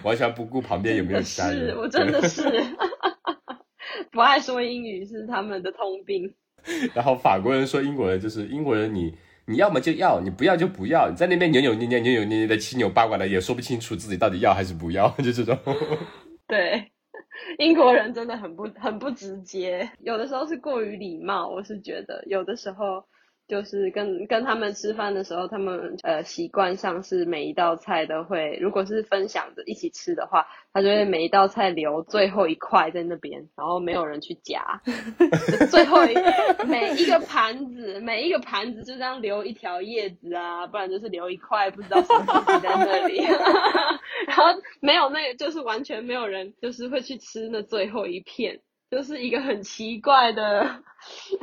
[0.03, 1.77] 完全不顾旁边有没有其他人。
[1.77, 2.43] 我真的是
[4.11, 6.35] 不爱说英语是他们的通病。
[6.95, 9.15] 然后法国人说英国人就是英国人，你
[9.47, 15.59] 你要么就要，你不要就不要，你在那边扭扭捏捏、扭扭捏捏的、七扭八拐的，也说不清楚自己到底要还是不要，就这种。
[16.47, 16.91] 对，
[17.59, 23.05] 英国人真的很不很不直接，有的时候是过于礼貌，我是觉得有的时候。
[23.51, 34.81] 就是跟跟他们吃饭的时候，他们呃习惯上是每一道菜都会，如果是分享着一起吃的话，他就会每一道菜留最后一块在那边，然后没有人去夹，
[35.69, 36.15] 最后一
[36.69, 43.19] 每一个盘子每一个盘子就这样留一条叶子啊，不然就是留一块不知道什么东西在那里，
[44.29, 44.45] 然后
[44.81, 48.61] 没有那个就是完全没有人就是会去吃那最后一片。
[48.91, 50.69] 就是一个很奇怪的、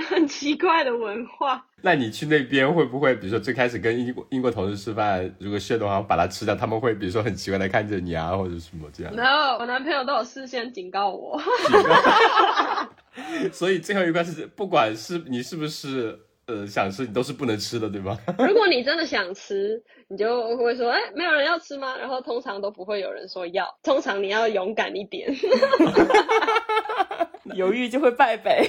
[0.10, 1.66] 很奇怪的文化。
[1.82, 11.42] 那你去那边会不会，比如说最开始跟英国英国同事吃饭，如果血的话把它吃掉，他们会比如说很奇怪的看着你啊，或者什么这样？No，我男朋友都有事先警告我。
[13.54, 16.20] 所以最后一关是，不管是你是不是。
[16.48, 18.18] 呃，想吃你都是不能吃的，对吧？
[18.40, 21.98] 如果你真的想吃，你就会说，哎，没有人要吃吗？
[21.98, 25.30] 然后通常都不会有人说要，通常你要勇敢一点，
[27.56, 28.68] 犹豫就会败北，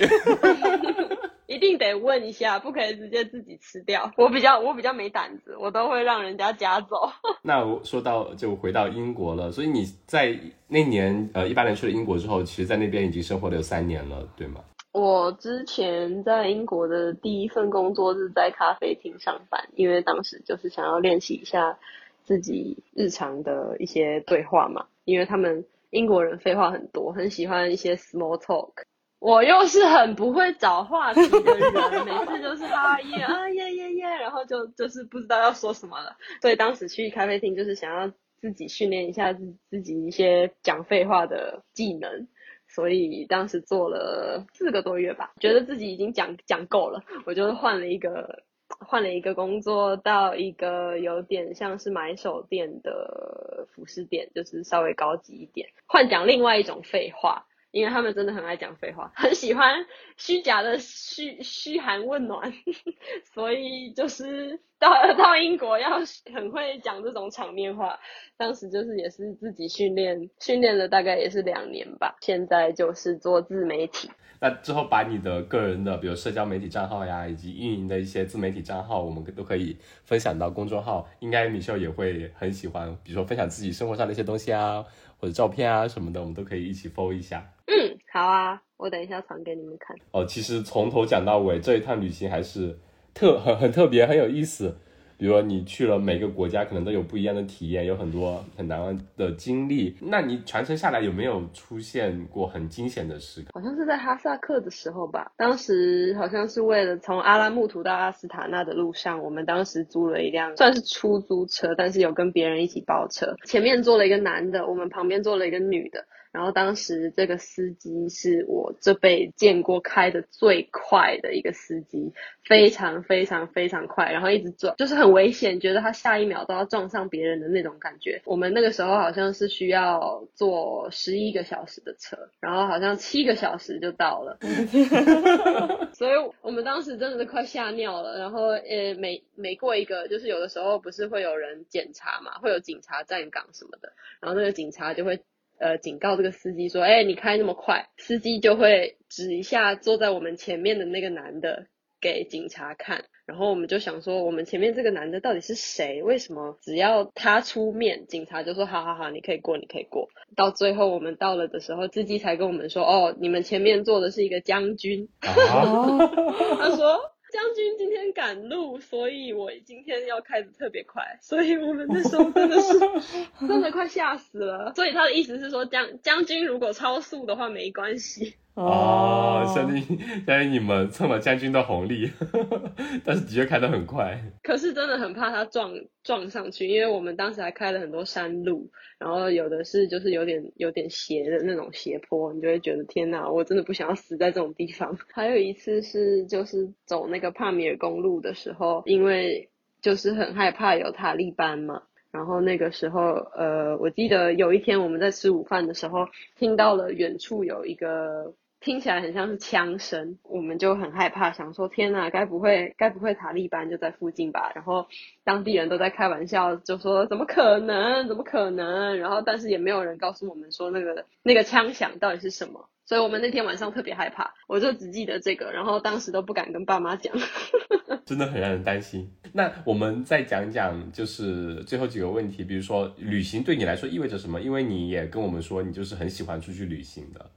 [1.47, 4.11] 一定得问一下，不可以直接自己吃掉。
[4.17, 7.11] 我比较我比较没胆子，我都会让人家夹走。
[7.43, 14.61] 那我说到就回到英国了，所以你在那年呃一八年去了英国之后，其实在那边已经生活了有三年了，对吗？
[14.93, 21.79] 我之前在英国的第一份工作是在咖啡厅上班，因为当时就是想要练习一下
[22.25, 28.73] 自己日常的一些对话嘛，因为他们英国人废话很多，很喜欢一些 small talk，
[29.19, 36.17] 我又是很不会找话题的人，每次就是啊耶啊耶耶耶，然后就就是不知道要说什么了。
[36.41, 42.29] 所以当时去咖啡厅就是想要自己训练一下自自己一些讲废话的技能，
[42.69, 57.45] 所以当时做了四个多月吧，觉得自己已经讲讲够了，我就换了一个换了一个工作，到一个有点像是买手店的服饰店，就是稍微高级一点，换讲另外一种废话。
[57.71, 59.85] 因为他们真的很爱讲废话，很喜欢
[60.17, 62.55] 虚假的嘘嘘寒问暖，
[63.35, 66.01] 所以就是到到英国要
[66.35, 67.99] 很会讲这种场面话。
[68.39, 72.17] 当时就是也是自己训练，训练了大概也是两年吧。
[72.23, 74.11] 现在就是做自媒体。
[74.41, 81.09] 那之后把你的个人的，比如社交媒体账号呀，以及运营的一些自媒体账号，我们都可以分享到公众号。
[81.21, 84.85] 应该米秀也会很喜欢，比如说分享自己生活上的一些东西啊。
[85.21, 87.45] 或者照片啊什么的，我们都可以一起 follow 一下。
[87.67, 89.97] 嗯，好啊，我等一下传给你们看。
[90.13, 92.79] 哦，其实从头讲到尾，这一趟旅行还是
[93.13, 94.79] 特很很特别，很有意思。
[95.19, 99.97] 比如你去了每个国家，可能都有不一样的体验，有很多很难忘的经历。
[100.01, 103.45] 那你全程下来有没有出现过很惊险的事？
[103.53, 116.07] 好像是在哈萨克的时候吧，当时好像是为了从阿拉木图到阿斯塔纳的路上，我们当时租了一辆算是出租车，但是有跟别人一起包车，前面坐了一个男的，我们旁边坐了一个女的。
[116.33, 122.13] 然后当时这个司机是我这辈见过开的最快的一个司机，
[122.45, 128.21] 非常非常非常快，然后一直撞，就是很危险，觉得他下一秒都要撞上别人的那种感觉。
[128.25, 134.39] 我们那个时候好像是需要坐十一个小时的车，然后好像七个小时就到了，
[135.95, 136.13] 所以
[136.43, 138.19] 我们当时真的是快吓尿了。
[138.19, 145.21] 然后呃，每每过一个，就是有的时候不是会有人检查嘛，会有警察站岗什么的，然后那个警察就会。
[145.59, 151.67] 呃，警告这个司机说：“哎，你开那么快。”司机就会指一下坐在我们前面的那个男的
[152.01, 156.03] 给警察看，然后我们就想说，我们前面这个男的到底是谁？
[156.03, 167.01] 为什么只要他出面，警察就说：“好好好，你可以过，你可以过。”到最后我们到了的时候，司机才跟我们说：“哦，你们前面坐的是一个将军。”他说。
[167.33, 172.79] 将军今天赶路，所以我今天要开的特别快，所以我们那时候真的是
[173.47, 174.73] 真的快吓死了。
[174.75, 178.35] 所以他的意思是说，将将军如果超速的话没关系。
[178.59, 182.11] 哦，相当于相当于你们蹭了将军的红利，
[183.05, 184.21] 但是的确开得很快。
[184.43, 194.99] 可是真的很怕他撞撞上去，因为我们当时还开了很多山路，然后有的是就是有点有点斜的那种斜坡，你就会觉得天哪，我真的不想要死在这种地方。
[195.13, 199.49] 还有一次是就是走那个帕米尔公路的时候，因为
[199.81, 201.83] 就是很害怕有塔利班嘛。
[202.11, 203.03] 然后那个时候，
[203.37, 214.53] 呃，我记得有一天我们在吃午饭的时候，听到了远处有一个听起来很像是枪声，我们就很害怕，想说天呐，该不会该不会塔利班就在附近吧？
[214.55, 214.87] 然后
[215.25, 218.99] 当地人都在开玩笑，就说怎么可能，怎么可能？
[218.99, 222.69] 然后但是也没有人告诉我们说那个那个枪响到底是什么。
[222.85, 227.15] 所以我们那天晚上特别害怕，我就只记得这个，然后当时都不敢跟爸妈讲，
[228.07, 229.13] 真的很让人担心。
[229.35, 234.41] 那我们再讲讲，就是最后几个问题，比如说旅行对你来说意味着什么？
[234.41, 237.31] 因为你也跟我们说，你就是很喜欢出去旅行的。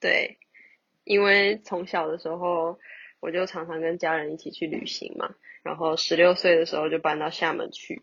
[0.00, 0.38] 对，
[1.04, 2.78] 因为从小的时候
[3.20, 8.02] 我就常常跟家人一起去旅行嘛，然后十六岁的时候就搬到厦门去，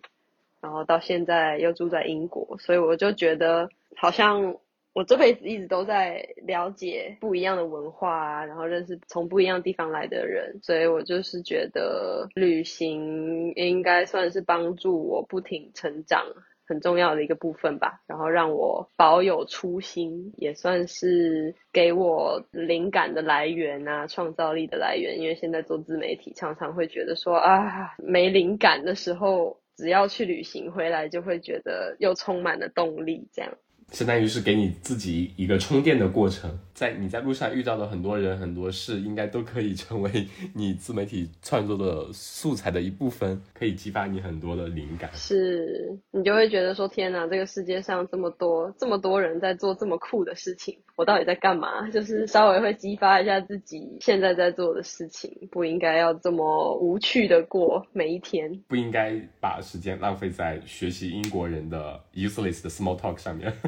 [0.62, 4.58] 然后到现在又住在英国，所以我就觉得好像。
[4.94, 16.26] 我这辈子一直都在了解不一样的文化啊，然后认识从不一样地方来的人，所以我就是觉得旅行应该算是帮助我不停成长
[16.72, 18.00] 很重要的一个部分吧。
[18.08, 25.20] 然后让我保有初心，也算是给我灵感的来源啊，创造力的来源。
[25.20, 33.52] 因为现在做自媒体，常常会觉得说啊，没灵感的时候，只要去旅行回来，就会觉得又充满了动力，这样。
[33.92, 40.10] 相当于是给你自己一个充电的过程，在你在路上遇到的很多人很多事，应该都可以成为
[40.56, 45.08] 你自媒体创作的素材的一部分，可以激发你很多的灵感。
[45.14, 51.88] 是你就会觉得说，天哪，这个世界上这么多这么多人在做这么酷的事情，我到底在干嘛？
[51.94, 63.54] 就是稍微会激发一下自己现在在做的事情，不应该要这么无趣的过每一天，不应该把时间浪费在学习英国人的 useless 的 small talk 上面。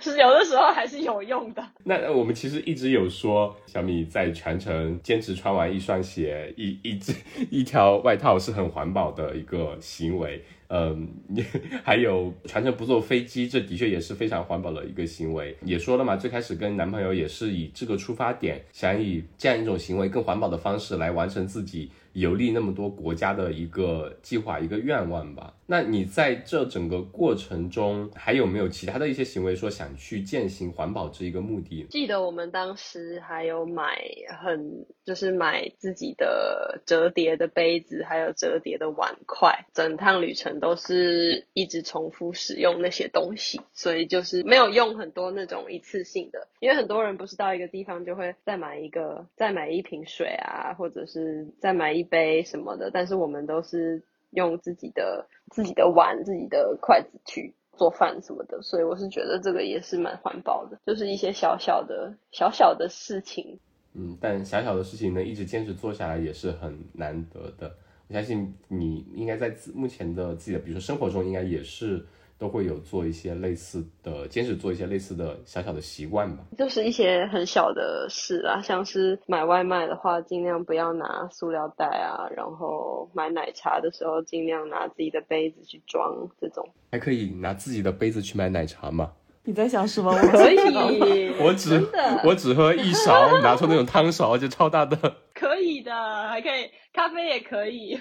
[0.00, 1.64] 是有的时候还是有用的。
[1.84, 7.12] 那我们其实一直有说，小米在全程坚持穿完一双鞋、一一只
[7.50, 10.42] 一条外套是很环保的一个行为。
[10.68, 11.08] 嗯，
[11.84, 15.56] 还有全程不坐飞机，这的确也是非常环保的一个行为。
[15.62, 21.90] 也说了嘛，最开始跟男朋友也是以这个出发点，想以这样一种行为更环保的方式来完成自己。
[22.14, 25.52] 游历那么多国家的一个计划，一个愿望吧。
[25.66, 31.86] 那你在这整个过程中，还有没有其他的一些行为，说想去践行环保这一个目的？
[31.90, 34.00] 记得我们当时还有买
[34.40, 39.66] 很，就是买自己的折叠的杯子，还有折叠的碗筷。
[39.74, 46.46] 整趟旅程都是一直重复使用那些东西，所以就是没有用很多那种一次性的。
[46.60, 52.04] 因为很多人不是到一个地方就会再买一个，再买一瓶水啊，或者是再买一。
[52.04, 54.04] 杯什么的，但是我们都是
[54.34, 63.58] 用自己的自己的碗、自己的筷子去做饭什么的，所以我是觉得这个也是蛮环保的，就是一些小小的小小的事情。
[63.94, 67.74] 嗯，但小小的事情能一直坚持做下来也是很难得的。
[68.08, 72.04] 我相信你应该在自目前的自己的，比如说生活中，应该也是。
[72.44, 89.10] 都会有做一些类似的，坚持做一些类似的小小的习惯吧，就是一些很小的事啊，像是买外卖的话，尽量不要拿塑料袋啊，然后买奶茶的时候，尽量拿自己的杯子去装，这种还可以拿自己的杯子去买奶茶吗？
[89.44, 90.12] 你在想什么？
[90.12, 91.82] 我可以，我只
[92.26, 94.96] 我只喝一勺，拿出那种汤勺，就超大的，
[95.34, 95.92] 可以的，
[96.28, 97.98] 还可以，咖啡也可以。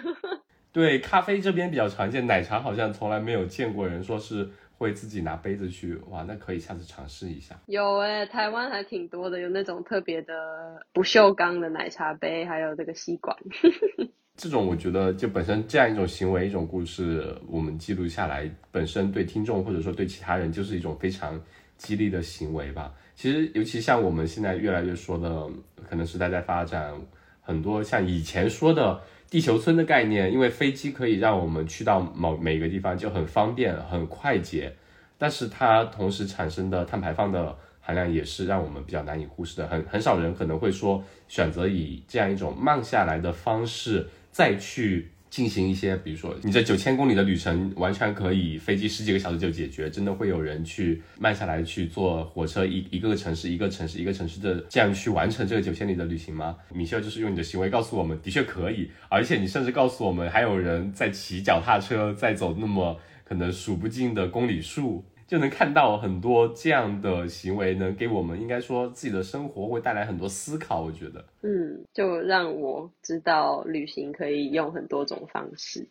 [0.73, 5.93] 对，咖啡这边比较常见，奶茶好像从来没有见过人说是会自己拿杯子去。
[6.09, 7.55] 哇，那可以下次尝试一下。
[7.67, 13.37] 有哎，台湾还挺多的，有那种特别的不锈钢的奶茶杯，还有这个吸管。
[14.35, 21.39] 这种我觉得就本身这样一种行为、一种故事，我们记录下来，本身对听众或者说对其他人就是一种非常
[21.77, 22.91] 激励的行为吧。
[23.13, 25.47] 其实，尤其像我们现在越来越说的，
[25.87, 26.99] 可能时代在发展，
[27.41, 28.99] 很多像以前说的。
[29.33, 34.71] 地球村的概念，因为飞机可以让我们去到某每个地方就很方便、很快捷，
[35.17, 39.65] 但是它同时产生的碳排放的含量也是让我们比较难以忽视的。
[39.67, 45.12] 很很少人可能会说选择以这样一种慢下来的方式再去。
[45.33, 49.89] 进行一些，比如说你这九千公里的旅程，完全可以飞机十几个小时就解决。
[49.89, 56.55] 真的会有人去慢下来去坐火车一一个城市一个城市一个城市的这样去完成这个九千里的旅行吗？
[56.71, 58.91] 米歇尔就是用你的行为告诉我们，的确可以。
[59.09, 65.03] 而且你甚至告诉我们，还有人在骑脚踏车在走那么可能数不尽的公里数。
[65.33, 70.83] 就能看到很多这样的行为，能给我们应该说自己的生活会带来很多思考。
[70.83, 75.89] 我觉得，嗯，就让我知道旅行可以用很多种方式，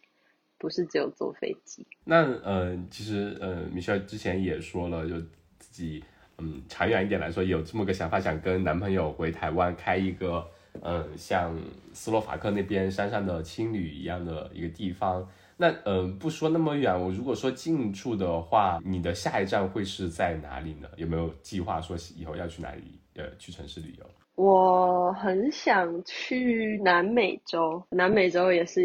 [0.58, 1.84] 不是只有坐飞机。
[2.04, 5.18] 那呃，其实呃，米歇尔之前也说了，就
[5.58, 6.04] 自己
[6.38, 10.46] 嗯，长远一点来说，有这么个想法，想跟男朋友回台湾开一个
[10.82, 11.58] 嗯，像
[11.92, 15.28] 斯洛伐克那边山上的青旅一样的一个地方。
[15.56, 20.88] 那嗯，不说那么远，我如果说近处的话，你的下一站会是在哪里呢？
[20.96, 23.00] 有没有计划说以后要去哪里？
[23.14, 24.06] 呃，去城市旅游？
[24.34, 28.80] 我很想去南美洲，南美洲也是，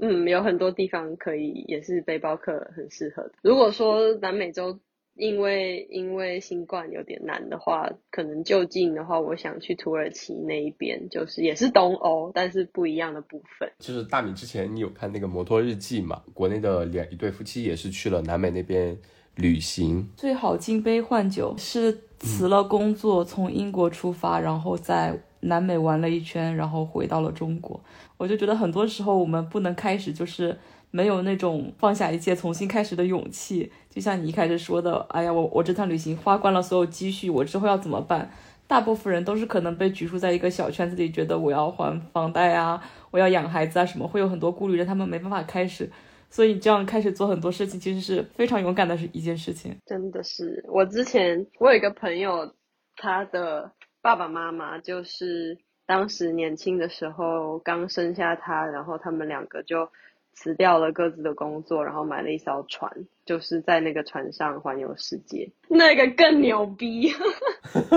[0.00, 3.30] 嗯，有很多地方可以，也是背包客很适合。
[3.42, 4.78] 如果说南美洲。
[5.16, 13.70] 因为因为新冠有点难的话，可能就近的话，我想去土耳其那一边，就是也是东欧，但是不一样的部分。
[13.78, 16.22] 就是大米之前你有看那个摩托日记嘛？
[16.34, 18.98] 国内的两一对夫妻也是去了南美那边
[19.36, 20.08] 旅行。
[20.16, 27.80] 最好金杯换酒是辞了工作从英国出发，然后在南美玩了一圈，然后回到了中国。
[28.24, 30.56] 我就觉得很多时候我们不能开始就是。
[30.96, 38.30] 没有那种放下一切重新开始的勇气，就像你一开始说的，哎呀，我我这趟旅行花光了所有积蓄，我之后要怎么办？
[38.68, 42.80] 大部分人都是可能被拘束在一个小圈子里，觉得我要还房贷啊，
[43.10, 45.90] 我要养孩子啊，什么会有很多顾虑，让他们没办法开始。
[46.30, 49.76] 所以你这样开始做很多事情，其实是非常勇敢的一件事情。
[49.86, 52.54] 真的是，我之前我有一个朋友，
[52.94, 59.88] 他的爸爸妈妈就是当时年轻的时候刚生下他，然后他们两个就。
[60.36, 62.90] 辞掉了各自的工作，然后买了一艘船，
[63.24, 65.48] 就是在那个船上环游世界。
[65.68, 67.08] 那个更牛逼，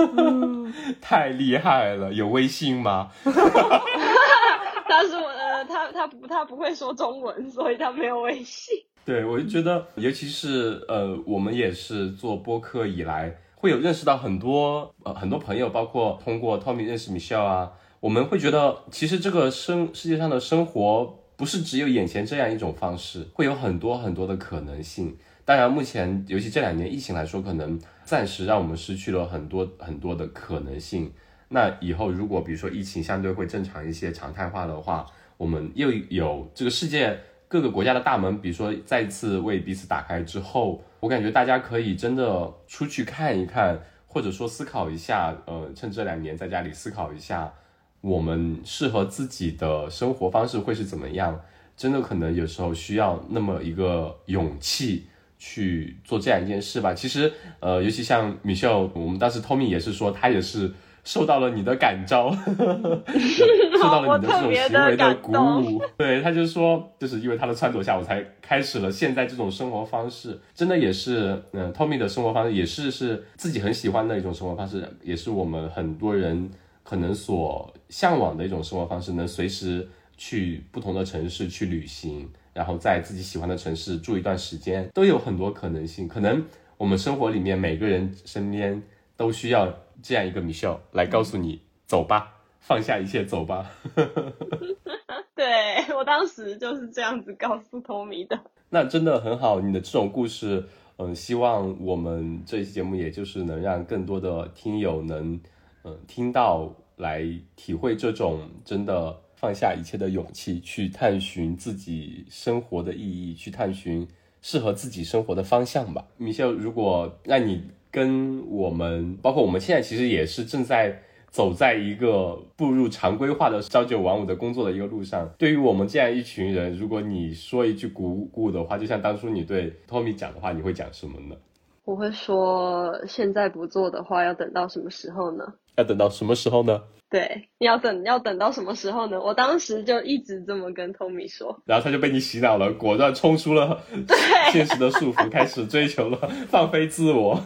[1.02, 2.12] 太厉害了！
[2.14, 3.10] 有微信吗？
[3.24, 8.84] 他说呃，他他不他不会说中文，所以他没有微信。
[9.04, 21.18] 对，我就觉得，尤其是呃，我们也是做播客以来，会有认识到很多呃很多朋友，包括通过 Tommy 认识 Michelle 啊，我们会觉得，其实这个生世界上的生活。
[21.38, 25.16] 不是只有眼前这样一种方式，会有很多很多的可能性。
[25.44, 31.12] 当然，目前尤其这两年疫情来说，可能暂时让我们失去了很多很多的可能性。
[31.48, 35.06] 那以后如果比如说疫情相对会正常一些、常态化的话，
[35.36, 37.16] 我们又有这个世界
[37.46, 47.52] 各个国家的大门，比如说再次为彼此打开之后，我感觉大家可以真的出去看一看，或者说思考一下，呃，趁这两年在家里思考一下，
[48.00, 51.40] 我们适合自己的生活方式会是怎么样。
[51.76, 55.06] 真的可能有时候需要那么一个勇气
[55.38, 56.92] 去做这样一件事吧。
[56.92, 60.74] 其实，呃，尤其像米秀，我们当时 Tommy 也是说，他也是
[61.08, 65.82] 受到了你的感召， 受到了你的这种行为的鼓舞。
[65.96, 70.38] 对，他就说，就是因为他的撺掇下，我才开始了现在这种生活方式。
[70.54, 76.50] 真的也是，嗯，Tommy 的生活方式也是是自己很喜欢的一种生活方式，也是我们很多人
[76.84, 79.88] 可能所向往的一种生活方式，能随时。
[80.20, 86.08] 去不同的城市去旅行，然后在自己喜欢的城市住一段时间，都有很多可能性。
[86.08, 86.44] 可能
[86.76, 88.82] 我们生活里面每个人身边
[89.16, 89.72] 都需要
[90.02, 93.70] 这样一个 Michelle 来告诉你，走吧，放下一切，走吧。
[95.34, 98.40] 对我当时就是这样子告诉 Tommy 的。
[98.70, 100.64] 那真的很好，你的这种故事，
[100.96, 105.40] 嗯，希望我们这一期节目也就是能让更多的听友能，
[105.84, 107.22] 嗯，听到来
[107.56, 109.20] 体会这种真的。
[109.40, 114.04] 放下一切的勇气，去探寻自己生活的意义，去探寻
[114.42, 116.04] 适合自己生活的方向吧。
[116.16, 125.28] 米秀，如果让你跟我们，包括我们现在其实也是正在走在一个步入常规化的朝九晚五的工作的一个路上。
[125.38, 131.36] 对于我们这样一群人，如果你说一句鼓鼓的话，就像当初你对托米讲的话，你会讲什么呢？
[131.84, 135.44] 我会说，现在不做的话，要等到什么时候呢？
[135.76, 136.82] 要等到什么时候呢？
[137.10, 139.18] 对，要等要等到什么时候呢？
[139.18, 143.82] 我当时就一直这么跟 Tommy 说，然后他就被你洗脑了，果断冲出了
[144.52, 146.18] 现实的束缚，开始追求了
[146.50, 147.42] 放飞自我。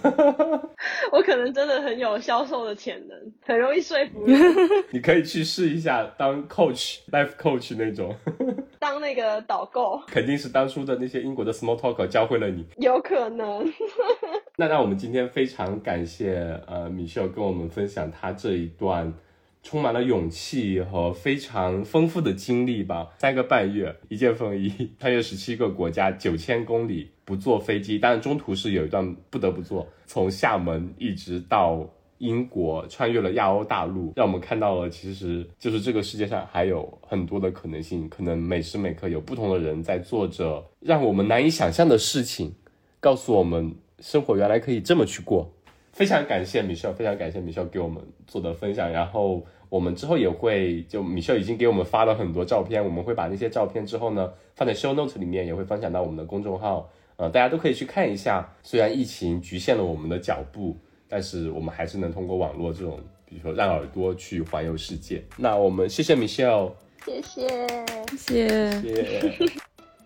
[1.13, 3.17] 我可能真的很有销售的潜能，
[3.47, 4.41] 很容易说服人。
[4.91, 8.13] 你可以去试一下当 coach，life coach 那种，
[8.81, 13.65] 当那个导购，肯定是当初的那些英国的 small talker 教会了你，有可能。
[14.57, 19.15] 那让我们今天非常感谢呃米秀跟我们分享他这一段。
[19.63, 23.09] 充满了勇气和非常丰富的经历吧。
[23.19, 42.55] 三个半月，一件风衣， 穿越十七个国家，九千公里，不坐飞机，当然中途是有一段不得不坐，从厦门一直到英国，穿越了亚欧大陆，让我们看到了，其实就是这个世界上还有很多的可能性，可能每时每刻有不同的人在做着让我们难以想象的事情，
[43.01, 45.53] 告诉我们生活原来可以这么去过。
[45.93, 48.91] 非常感谢米秀，非常感谢米秀给我们做的分享。
[48.91, 58.53] 然后我们之后也会，就米秀已经给我们发了很多照片，我们会把那些照片之后呢放在 show note 里面，也会分享到我们的公众号，呃，大家都可以去看一下。
[58.63, 60.77] 虽然疫情局限了我们的脚步，
[61.09, 65.23] 但是我们还是能通过网络这种，比如说让耳朵去环游世界。
[65.37, 66.75] 那我们谢谢米秀，
[67.05, 67.69] 谢谢，
[68.17, 69.72] 谢谢。